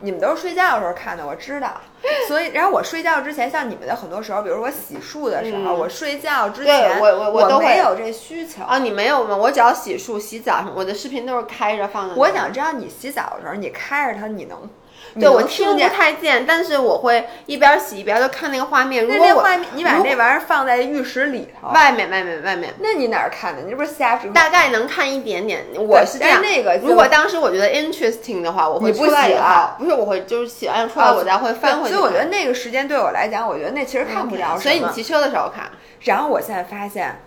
[0.00, 1.72] 你们都是睡觉的时候看的，我知道。
[2.28, 8.78] 所以，然后我睡觉之前，像你们的很多时候，比如我洗漱的时候，我睡觉之前，我我我都没有这需求啊。
[8.78, 9.36] 你没有吗？
[9.36, 12.14] 我只要洗漱、洗澡什么，我的视频都是开着放的。
[12.14, 14.68] 我想知道你洗澡的时候，你开着它，你能？
[15.14, 19.04] 对我听不太见，但是我会一边洗一边就看那个画面。
[19.04, 19.44] 如果我
[19.74, 23.62] 你把那玩意儿放在浴室里头，外面外面外面，那你哪儿看的？
[23.62, 23.94] 你这不是？
[24.32, 25.64] 大概能看一点点。
[25.74, 31.94] 我是这样，那个如果当时我觉得 interesting 的话，我会出来以后，不是我会就是洗完出来我再会翻回去。
[31.94, 34.58] 所以我觉得那个时间对我来讲，我觉得那其实看不了。
[34.58, 35.70] 所以你骑车的时候看。
[36.02, 37.20] 然后我现在发现。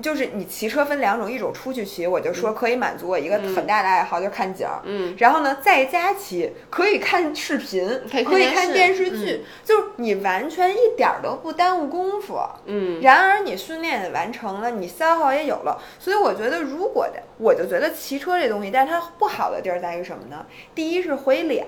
[0.00, 4.80] 就是你骑车分两种，一种出去骑，我就说可以满足我一个很大的爱好，就是看景儿。
[4.84, 12.38] 嗯，然后呢，在家骑可以看视频，可以看电视剧，就是你完全一点都不耽误功夫。
[12.66, 20.46] 嗯，然而你训练也完成了，你消耗也有了，所以我觉得如果的，我就觉得骑车这东西，但是它不好的地儿在于什么呢？
[20.74, 21.66] 第一是毁脸，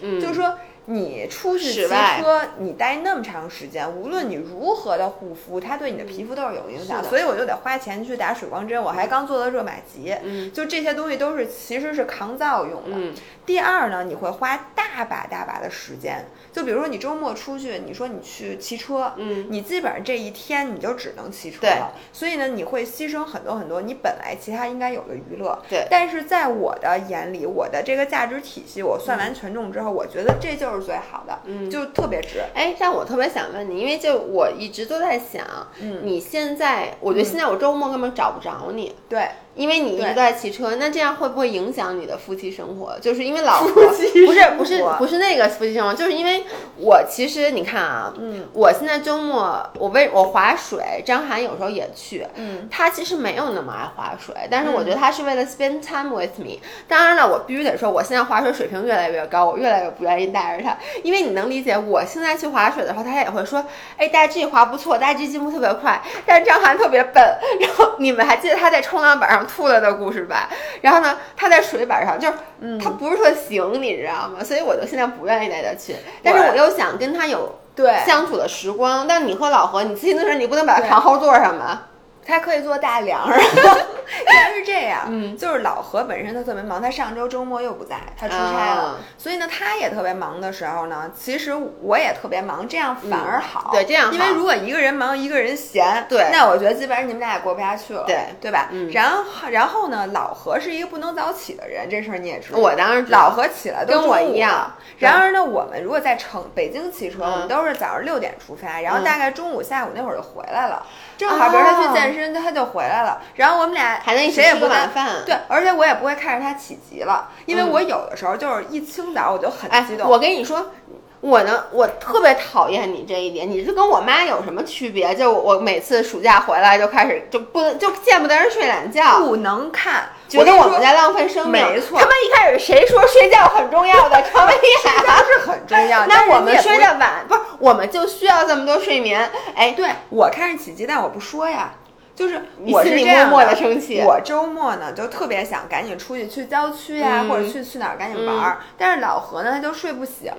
[0.00, 0.58] 嗯，就是说。
[0.86, 8.82] 你出去骑车，你待那么长时间，无论你如何的护肤，它对你的皮肤都是有影响，所以我就得花钱去打水光针。
[8.82, 10.14] 我还刚做了热玛吉，
[10.52, 13.20] 就这些东西都是其实是抗造用的。
[13.46, 25.58] 第二呢，你会花大把大把的时间，就比如说你周末出去，你说你去骑车，嗯，你基本上这一天你就只能骑车了，所以呢，你会牺牲很多很多你本来其他应该有的娱乐。
[25.68, 30.73] 对，但是在我的眼里，我的这个价值体系，我算完权重之后，我觉得这就是。
[30.78, 32.40] 是最好的，嗯，就特别值。
[32.54, 35.44] 哎，但我特别想问你，因为就我一直都在想，
[35.80, 39.28] 嗯，你现在，我觉得现在我周末根本找不着你，对。
[39.54, 42.98] 因为你一直在骑车，那这样会不会影响你的夫妻生活？
[43.00, 46.44] 就是因为老婆不是不是不是那个夫妻生活，就是因为
[46.76, 56.58] 我其实你看啊，嗯，我现在周末我为我划水，张涵有时候也去，嗯，他其实没有那么爱划水，但是我觉得他是为了 spend time with me。
[56.88, 63.64] 当然了，我必须得说，我现在划水水平越来越高，我越来越不愿意带着他，因为你能理解，我现在去划水的话，他也会说，
[63.96, 67.22] 哎，大 G 划不错，大 G 进步特别快，但是张涵特别笨。
[67.60, 70.24] 然后你们还记得他在冲浪板上吐了的故事？
[70.24, 70.48] 吧，
[70.80, 74.42] 然后呢，他在水板上，就是他不是特行，你知道吗？
[74.42, 79.06] 所以我就现在不愿意带他去，但是我又想跟他有对相处的时光。
[79.06, 81.88] 但你和老何，你骑自行车你不能把他扛后座上吧？
[82.26, 98.68] 他可以做大梁 原来是这样，嗯，就是老何本身他特别忙，他上周周末又不在，他出差了，所以呢，他也特别忙的时候呢，其实我也特别忙，这样反而好，对，这样，因为如果一个人忙，一个人闲，对，那我觉得基本上你们俩也过不下去了，对，对吧？
[98.70, 110.84] 嗯，然后然后呢，老何是一个不能早起的人，这事儿你也知道，我当然老何起来跟我一样，然而呢，我们如果在城北京骑车，我们都是早上六点出发，然后大概中午下午那会儿就回来了。
[111.16, 113.20] 正好，比如他去健身，他就回来了。
[113.34, 115.24] 然后我们俩还能谁也不晚饭。
[115.26, 120.08] 对，而且我也不会看着他起急了，因为我有的时候就是一清早我就很激动。
[120.08, 120.72] 我跟你说。
[121.20, 123.50] 我呢，我特别讨厌你这一点。
[123.50, 125.14] 你这跟我妈有什么区别？
[125.14, 131.52] 就我每次暑假回来就开始就不能就见不得人睡懒觉，不能看，觉得我们在浪费生命。
[131.52, 134.20] 没错，他们一开始谁说睡觉很重要的？
[134.30, 136.04] 常威睡觉是很重要。
[136.04, 139.30] 那我们睡得晚，不是我们就需要这么多睡眠？
[139.56, 141.72] 哎，对我看着起鸡蛋，我不说呀。
[142.14, 144.00] 就是我是这样的，生气。
[144.04, 148.58] 我周末呢就特别想赶紧出去，去郊区呀，或者去去哪儿赶紧玩儿。
[148.78, 150.32] 但是老何呢，他就睡不醒。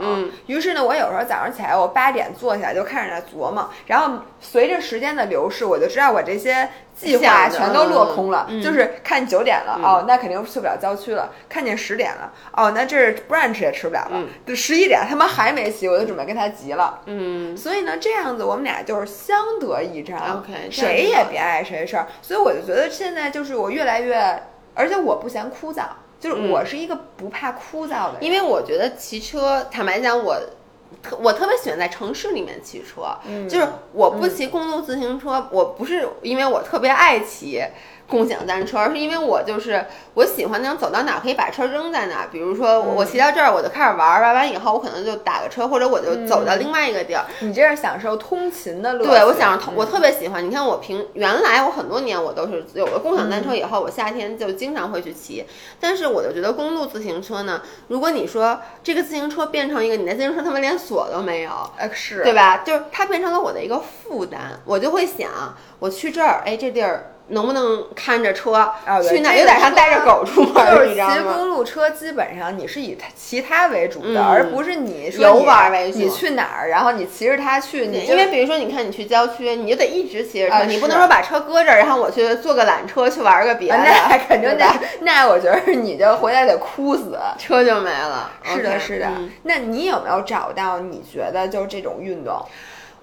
[0.47, 3.69] 于是呢，我有时候早上起来，我八点坐起来就开始在琢磨。
[3.87, 6.69] 然后随着时间的流逝，我就知道我这些。
[6.95, 11.29] 计划全都落空了，就是看九点了哦，那肯定去不了郊区了。
[11.49, 14.23] 看见十点了哦，那这是 brunch 也吃不了了。
[14.45, 17.01] 就十一点他妈还没起，我就准备跟他急了。
[17.05, 20.41] 嗯，所以呢，这样子我们俩就是相得益彰
[20.71, 22.07] 谁也别碍谁事儿。
[22.21, 24.41] 所以我就觉得现在就是我越来越，
[24.73, 25.83] 而且我不嫌枯燥，
[26.19, 28.15] 就是我是一个不怕枯燥的。
[28.21, 30.39] 因为我觉得骑车，坦白讲我。
[31.01, 33.17] 特我特别喜欢在城市里面骑车，
[33.49, 37.63] 就是我不骑公路自行车，我不是因为我特别爱骑。
[38.07, 39.83] 共享单车，是因为我就是
[40.13, 47.25] 我喜欢那种走到哪可以把车扔在哪，比如说我骑到这儿，我就开始玩，玩完以后我可能就打个车，或者我就走到另外一个地儿。
[47.39, 49.05] 你这是享受通勤的乐？
[49.05, 50.45] 对，我想我特别喜欢。
[50.45, 55.43] 你看我平原来我很多年我都是有了共享单车以后，我夏天就经常会去骑。
[55.79, 62.57] 但是我就觉得公路自行车呢，如果你说这个自行车变成一个你的自行车他们连锁都没有，哎是对吧？
[62.57, 65.27] 就是它变成了我的一个负担，我就会想
[65.79, 67.13] 我去这儿，哎这地儿。
[67.29, 68.71] 能不能看着车
[69.07, 69.35] 去那？
[69.35, 71.15] 有点像带着狗出门，你知道吗？
[71.15, 75.97] 骑公路车基本上你是以骑它为主的，而不是你游玩为主。
[75.97, 77.87] 你去哪儿，然后你骑着它去。
[77.87, 83.77] 你因为比如说，你看你去郊区，你就得一直骑着车，你不能说把车搁这儿，然后我去坐个缆车去玩个别的。
[83.77, 88.31] 那 肯定那那我觉得你就回来得哭死，车就没了。
[88.43, 89.07] 是的，是的。
[89.43, 92.39] 那你有没有找到你觉得就是这种运动？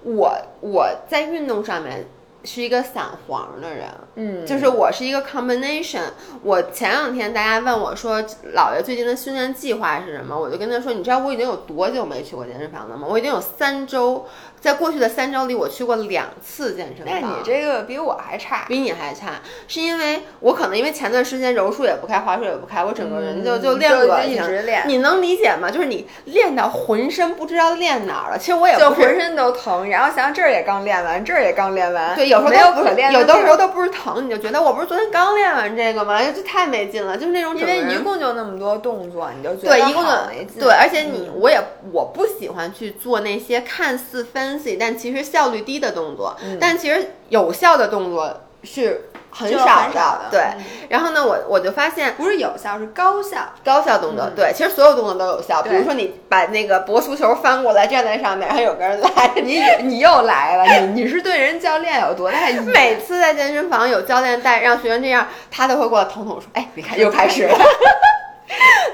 [0.03, 2.05] 我我在运动上面。
[2.43, 6.03] 是一个散黄的人，嗯，就是我是一个 combination。
[6.41, 8.21] 我前两天大家问我说，
[8.55, 10.37] 姥爷最近的训练计划是什么？
[10.39, 13.07] 我就跟他说，你知道我已经有多久没去过健身房了吗？
[13.09, 14.25] 我已经有三周。
[14.63, 17.13] 在过去的三周里，我去过两次健身房。
[17.13, 24.41] 那你这个比我还差，比你还差，是因为我可能因为前段时间柔术也不开，滑水也不开，我整个人就就练恶心。
[24.85, 25.69] 你能理解吗？
[25.69, 28.37] 就是你练到浑身不知道练哪儿了。
[28.39, 32.15] 其实我也就浑身都疼，然后想这儿也刚练完，这儿也刚练完。
[32.15, 33.11] 对，有时候没有可练。
[33.11, 36.21] 有的时候都不是疼，你就觉得我不是昨天刚练完这个吗？
[36.33, 37.53] 这太没劲了，就是那种。
[37.57, 40.61] 因为一共就那么多动作，你就觉得对，一共就没劲。
[40.61, 41.61] 对，而且你我也
[41.91, 44.23] 我不喜欢去做那些看似
[44.59, 45.23] fancy，但其实。
[45.33, 50.29] 效率低的动作，但其实有效的动作是很少的。
[50.29, 50.43] 对，
[50.89, 53.37] 然后呢，我我就发现不是有效，是高效。
[53.63, 55.63] 高效动作，对，其实所有动作都有效。
[55.63, 62.37] 比如说，你把那个薄足球翻过来，站在上面，然后有个人来， 你你又来了，你你是对人教练有多大？
[62.73, 67.57] 每次在健身房有教练带，让学员这样，他都会过来捅捅说：“哎，别看，又开始了。”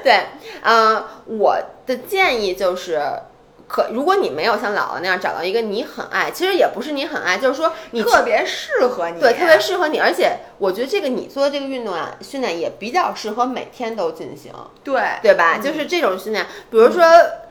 [0.02, 0.20] 对，
[0.62, 3.02] 嗯，我的建议就是。
[3.72, 10.00] 可如果你没有像姥姥那样找到一个你很爱，其实也不是你很爱，就是说你特别适合你，对，特别适合你。
[10.00, 14.52] 而且我觉得这个你做的这个运动啊，训练也比较适合每天都进行，
[14.82, 15.58] 对对吧？
[15.58, 17.00] 就是这种训练，比如说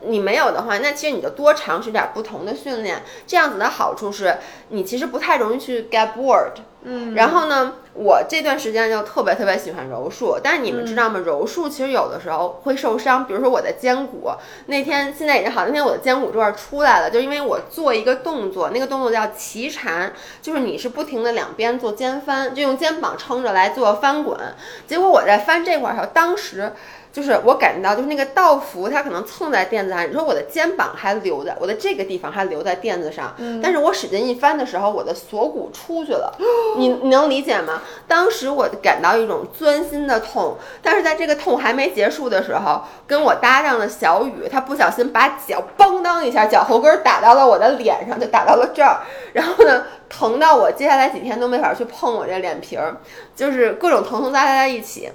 [0.01, 3.03] 你没有的话，那其实你就多尝试点不同的训练。
[3.27, 4.37] 这样子的好处是
[4.69, 6.51] 你其实不太容易去 get bored。
[6.81, 11.19] 嗯，然后呢，我这段时间就特别特别喜欢柔术，但是你们知道吗？
[11.19, 14.31] 柔术其实有的时候会受伤，比如说我的肩骨，
[14.67, 24.39] 那天现在已经好，那天我的肩骨这块出来了，就因为我做一个动作，那个动作叫齐缠，就是你是不停的两边做肩翻，就用肩膀撑着来做翻滚，
[24.87, 26.71] 结果我在翻这块儿时候，当时。
[27.19, 30.07] 就是我感觉到，就是那个道服，它可能蹭在垫子上。
[30.07, 36.33] 你说我的肩膀还留在我的这个地方，还留在垫子上，但是我使劲一翻的时候，我的锁骨出去了。
[36.77, 37.81] 你你能理解吗？
[38.07, 49.01] 当时我感到一种钻心的痛，但是在这个痛还没结束的时候，跟我搭档的小雨，他不小心把脚邦当一下，脚后跟打到了我的脸上，就打到了这儿。
[49.33, 52.95] 然后呢，疼到我接下来几天都没法去碰我这脸皮儿，
[53.35, 55.09] 就是各种疼痛加在一起。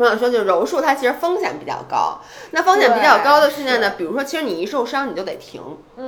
[0.00, 2.18] 我想说，就柔术，它其实风险比较高。
[2.52, 5.60] 那风险比较高的训练呢，比如说，其实你一受伤你就得停。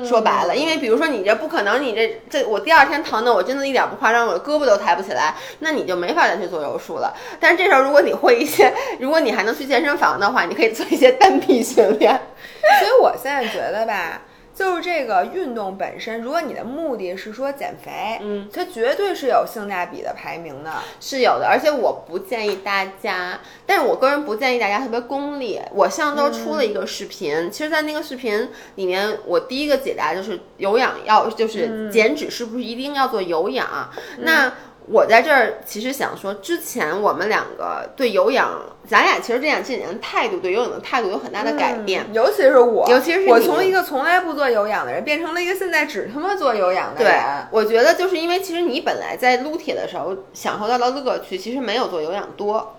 [0.02, 7.14] 说白了，因为比如说你这不可能，你这这我第二天疼的，我真的一点不夸张，我的胳膊都抬不起来，那你就没法再去做柔术了。
[7.38, 12.18] 但是这时候，如果你会一些，如果你还能去健身房的话，你可以做一些单臂训练。
[12.80, 14.22] 所以我现在觉得吧。
[14.62, 21.48] 就是这个运动本身，如果你的目的是说减肥，嗯，它绝对是有性价比的排名的，是有的。
[21.48, 25.60] 而且我不建议大家，但是我个人不建议大家特别功利。
[25.74, 33.90] 我上周出了一个视频，其实，在那个视频里面，我第一个解答就是有氧要，就是减脂是不是一定要做有氧？
[34.20, 34.52] 那。
[34.88, 47.12] 我在这儿其实想说，之前我们两个对有氧，咱俩其实这两这几年态度对有氧的态度有很大的改变，尤其是我，尤其是我从一个从来不做有氧的人，变成了一个现在只他妈做有氧的人。
[47.12, 47.20] 对，
[47.50, 52.76] 我觉得就是因为其实你本来在撸铁的时候享受到的乐趣，其实没有做有氧多。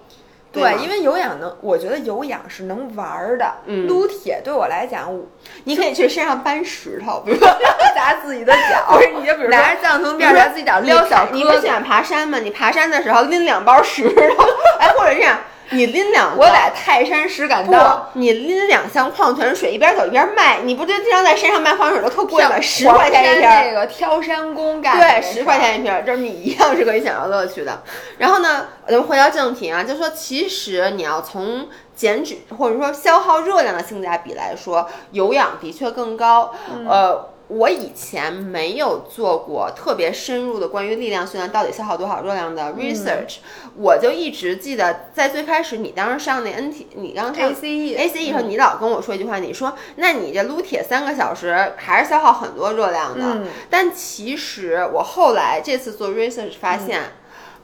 [0.53, 3.51] 对，因为有氧能，我觉得有氧是能玩儿的。
[3.65, 5.09] 嗯，撸铁对我来讲，
[5.63, 7.47] 你可以去山上搬石头，比如说
[7.95, 10.13] 砸自己的脚， 不是你就比如拿着砸自
[10.57, 11.27] 己脚，撩小。
[11.31, 12.37] 你不喜欢爬山吗？
[12.37, 14.45] 你爬山的时候拎两包石头，
[14.79, 15.39] 哎，或者这样，
[15.69, 22.59] 你拎两，我在泰山石敢当，你拎两箱矿泉水，一边走一边卖，你不就经常在山上卖矿泉水都特贵吗？
[22.61, 23.49] 十块钱一瓶。
[23.63, 27.81] 这个挑山工干对，十块钱一瓶，就是你一样是可以享受乐趣的。
[28.17, 36.53] 然后呢，咱们回到正题啊，就说其实你要从减脂或者说消耗热量的性价比来说，有氧的确更高。
[36.87, 37.32] 呃。
[37.49, 43.37] 我以前没有做过特别深入的关于力量训练到底消耗多少热量的 research，
[43.75, 57.01] 我就一直记得在最开始你当时上那 NT，你刚上 ACE ACE 时候，你老跟我说一句话，你说那你这撸铁三个小时还是消耗很多热量的，但其实我后来这次做 research 发现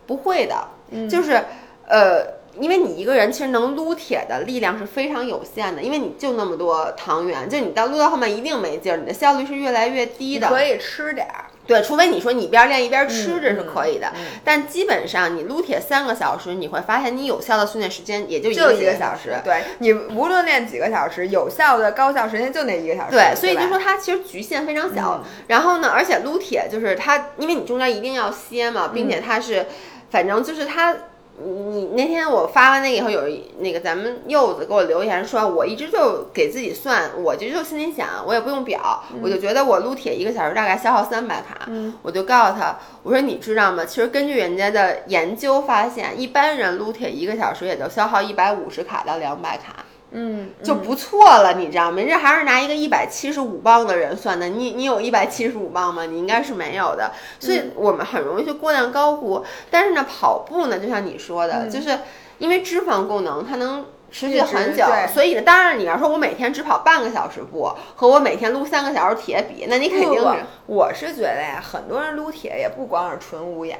[0.05, 0.67] 不会的，
[1.09, 1.45] 就是
[1.87, 2.38] 呃。
[2.59, 10.47] 因为你一个人其实能撸铁的力量是非常有限的，因为你就那么多糖原，就你到撸到后面一定没劲儿，你的效率是越来越低的。
[10.47, 14.11] 可以吃点儿，对，除非你说你一边练一边吃，这是可以的。
[14.43, 19.35] 但基本上你撸铁三个小时，你会发现你有效的训练时间也就一个小时。
[19.43, 23.11] 对你无论练几个小时，有效的高效时间就那一个小时。
[23.11, 25.23] 对，所以就说它其实局限非常小。
[25.47, 29.65] 然后呢，而且撸铁就是它，因为你中间一定要歇嘛，并且它是，
[30.09, 30.95] 反正就是它。
[31.41, 33.21] 你那天我发完那个以后，有
[33.59, 41.69] 那个咱们柚子给我留言说，我一直就给自己算，我就就心里想，我也不用表，我就觉得我撸铁一个小时大概消耗三百卡，
[42.01, 43.85] 我就告诉他，我说你知道吗？
[43.85, 49.85] 其实根据人家的研究发现，一般人撸铁一个小时也就消耗一百五十卡到两百卡。
[50.11, 51.97] 嗯，就不错了，你知道吗？
[51.97, 56.05] 人这还是拿一个一百七十五磅的人算的，你你有一百七十五磅吗？
[56.05, 59.45] 你应该是没有的，所以我们很容易去过量高估。
[59.69, 61.99] 但是呢，跑步呢，就像你说的，就是
[62.39, 64.83] 因为脂肪功能它能持续很久，
[65.13, 70.27] 所以呢，当然你要说我每天只跑半个小时步，和我每天撸三个小时铁比，那你肯定是。
[70.65, 73.77] 我是觉得呀，很多人撸铁也不光是纯无氧。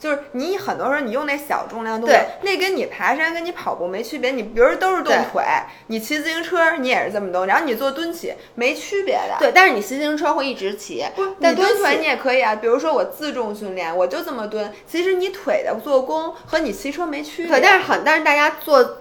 [0.00, 4.30] 就是你很多时候你用那小重量动作，那跟你爬山跟你跑步没区别。
[4.30, 5.44] 你比如都是动腿，
[5.88, 9.36] 你骑自行车你也是这么动，然后你做蹲起没区别的。
[9.38, 11.04] 对，但是你骑自行车会一直骑，
[11.38, 12.56] 但蹲腿你也可以啊。
[12.56, 17.52] 比如说我自重训练，我就这么蹲，其实你腿的做工和你骑车没区别。
[17.52, 18.99] 对，但是很，但是大家做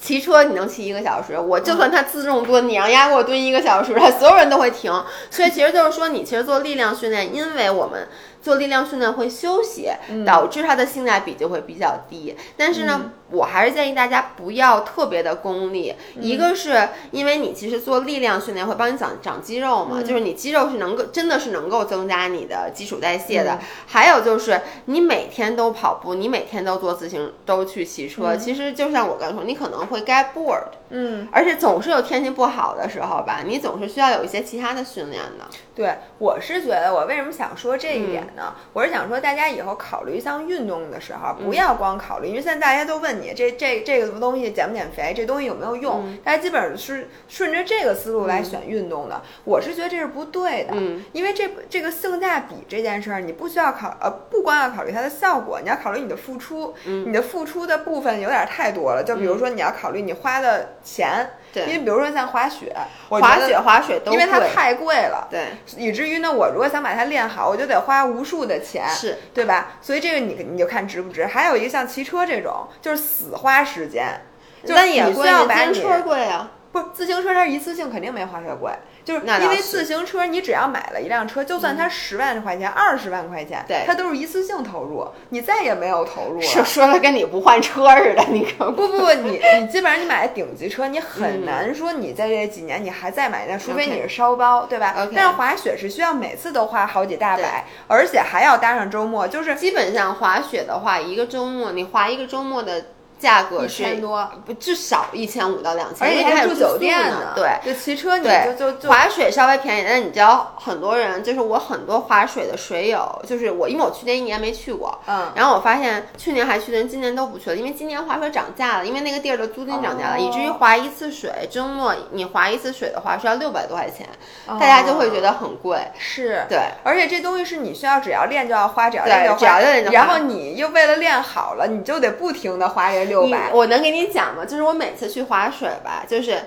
[0.00, 4.92] 骑车你能骑一个小时，我就算他自重多，你让压给我蹲一个小时，他 所有人都会停。
[5.30, 8.08] 所以其实就是说，你其实做力量训练，因为我们。
[8.42, 9.88] 做力量训练会休息，
[10.24, 12.36] 导致它的性价比就会比较低。
[12.56, 15.92] 但是呢，我还是建议大家不要特别的功利。
[16.20, 23.58] 一个是因为你其实做力量训练会帮你长长肌肉嘛，就是你肌肉是能够真的是能够增加你的基础代谢的。
[23.88, 30.64] 还有就是你每天都跑步，你每天都做自行都去骑车，其实就像我刚说，你可能会 get bored。
[30.88, 35.44] 嗯，而且总是有天气不好的时候吧，你总是需要有一些其他的训练的。
[35.74, 38.54] 对，我是觉得我为什么想说这一点呢？
[38.72, 49.20] 我是想说大家以后考虑一项运动的时候，不要光考虑，因为现在大家都问你这这这个东西减不减肥，这东西有没有用，大家基本上是顺着这个思路来选运动的。
[49.44, 50.76] 我是觉得这是不对的，
[51.10, 59.02] 因为这这个性价比这件事儿，你不需要考呃，不光要考虑它的效果，你要考虑你的付出，你的付出的部分有点太多了。
[59.02, 61.30] 就比如说你要考虑你花的钱。
[61.54, 62.70] 因为比如说像滑雪，
[63.08, 65.46] 滑雪滑雪都因为它太贵了，对，
[65.78, 69.78] 以至于呢，我如果想把它练好，我就得花无数的钱，是对吧？
[69.80, 71.24] 所以这个你你就看值不值。
[71.24, 74.20] 还有一个像骑车这种，就是死花时间，
[74.66, 78.70] 就是你需要把自行车贵啊，不是自行车它是一次性，肯定没滑雪贵。
[79.02, 86.42] 就是因为自行车，你只要买了一辆车，就算它十万块钱、二十万块钱，对，它都是一次性投入，你再也没有投入了。
[86.42, 94.94] 说说的跟你不换车似的，你可不不不，你你基本上你买顶级车，你很难说你在这几年你还再买一辆，除非你是烧包，对吧？
[95.14, 102.86] 但是滑雪是需要每次都花好几大百，而且还要搭上周末，就是基本上滑雪的话，一个周末你滑一个周末的。
[103.18, 107.32] 价格是多不至少一千五到两千，而且还住酒店呢。
[107.34, 124.06] 对，就骑车你就就就滑水稍微便宜，但你知道很多人就是我很多滑水的水友，就是我因为我去年一年没去过，嗯，然后我发现去年还去的人今年都不去了，因为今年滑水涨价了，因为那个地儿的租金涨价了，以至于滑一次水周末你滑一次水的话是要六百多块钱，
[124.46, 125.80] 大家就会觉得很贵。
[125.98, 129.60] 是对，而且这东西是你需要只要练就要花，只要练就花，
[129.90, 133.50] 然后你又为了练好了，你就得不停的花这六百。
[133.52, 134.44] 我能给你讲吗？
[134.44, 136.38] 就是我每次去划水吧，就是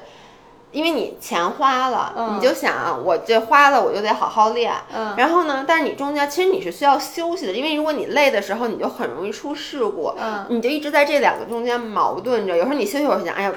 [0.72, 4.72] 因为你钱花了，你就想我这花了，我就得好好练。
[4.96, 10.14] 嗯，然后呢，但是你中间其实你是需要休息的，因为如果你累的时候，你就很容易出事故。
[10.18, 12.56] 嗯，你就一直在这两个中间矛盾着。
[12.56, 13.52] 有时候你休息会儿想，哎呀。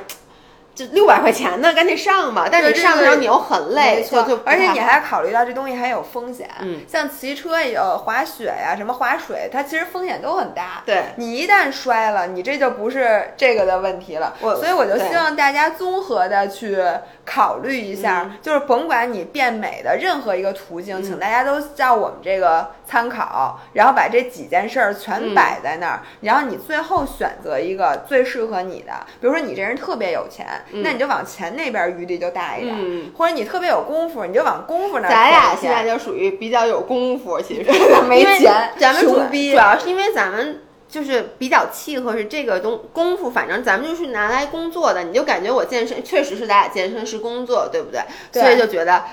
[0.74, 2.48] 就六百块钱呢，赶紧上吧。
[2.50, 6.48] 但是你上的时候你又很累，就就而且你还考虑到这东西还有风险。
[6.60, 10.82] 嗯，像骑车也有滑雪呀，什么滑水，它其实风险都很大。
[10.86, 14.34] 对，你一旦摔了，你这就不是这个的问题了。
[14.40, 16.78] 所以我就希望大家综合的去
[17.24, 28.92] 考虑一下，就是甭管你变美的任何一个途径，请大家都照我们这个参考，然后把这几件事儿全摆在那儿，然后你最后选择一个最适合你的。
[29.20, 30.46] 比如说你这人特别有钱。
[30.74, 35.08] 那你就往钱那边余地就大一点，或者你特别有功夫，你就往功夫那。
[35.08, 37.70] 咱俩现在就属于比较有功夫，其实
[38.08, 40.60] 没钱，咱们主主要是因为咱们
[40.92, 45.04] 就是比较契合，是这个东功夫，反正咱们就是拿来工作的。
[45.04, 48.02] 你就感觉我健身确实是咱俩健身是工作，对不对？
[48.30, 49.04] 所以就觉得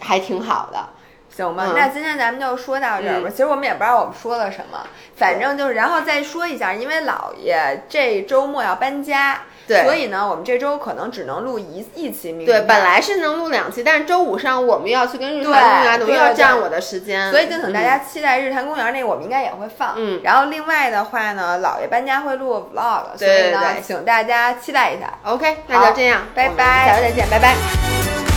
[0.00, 0.88] 还挺好的，
[1.30, 1.72] 行吧？
[1.76, 3.30] 那今天咱们就说到这儿吧。
[3.30, 4.84] 其实我们也不知道我们说了什么，
[5.14, 9.42] 反正就是，然后再说一下，因为姥爷这周末要搬家。
[9.66, 12.32] 对，所以呢，我们这周可能只能录一一期。
[12.44, 17.30] 对，本来是能录两期，但是周五上午我们要去跟日坛公园，等于要占我的时间。
[17.30, 19.94] 所以就请大家期待日坛公园那，我们应该也会放。
[19.96, 20.20] 嗯。
[20.22, 25.12] 然后另外的话呢，姥爷搬家会录 vlog，所以呢，请大家期待一下。
[25.24, 28.33] OK，那就这样，拜拜，下周再见，拜拜。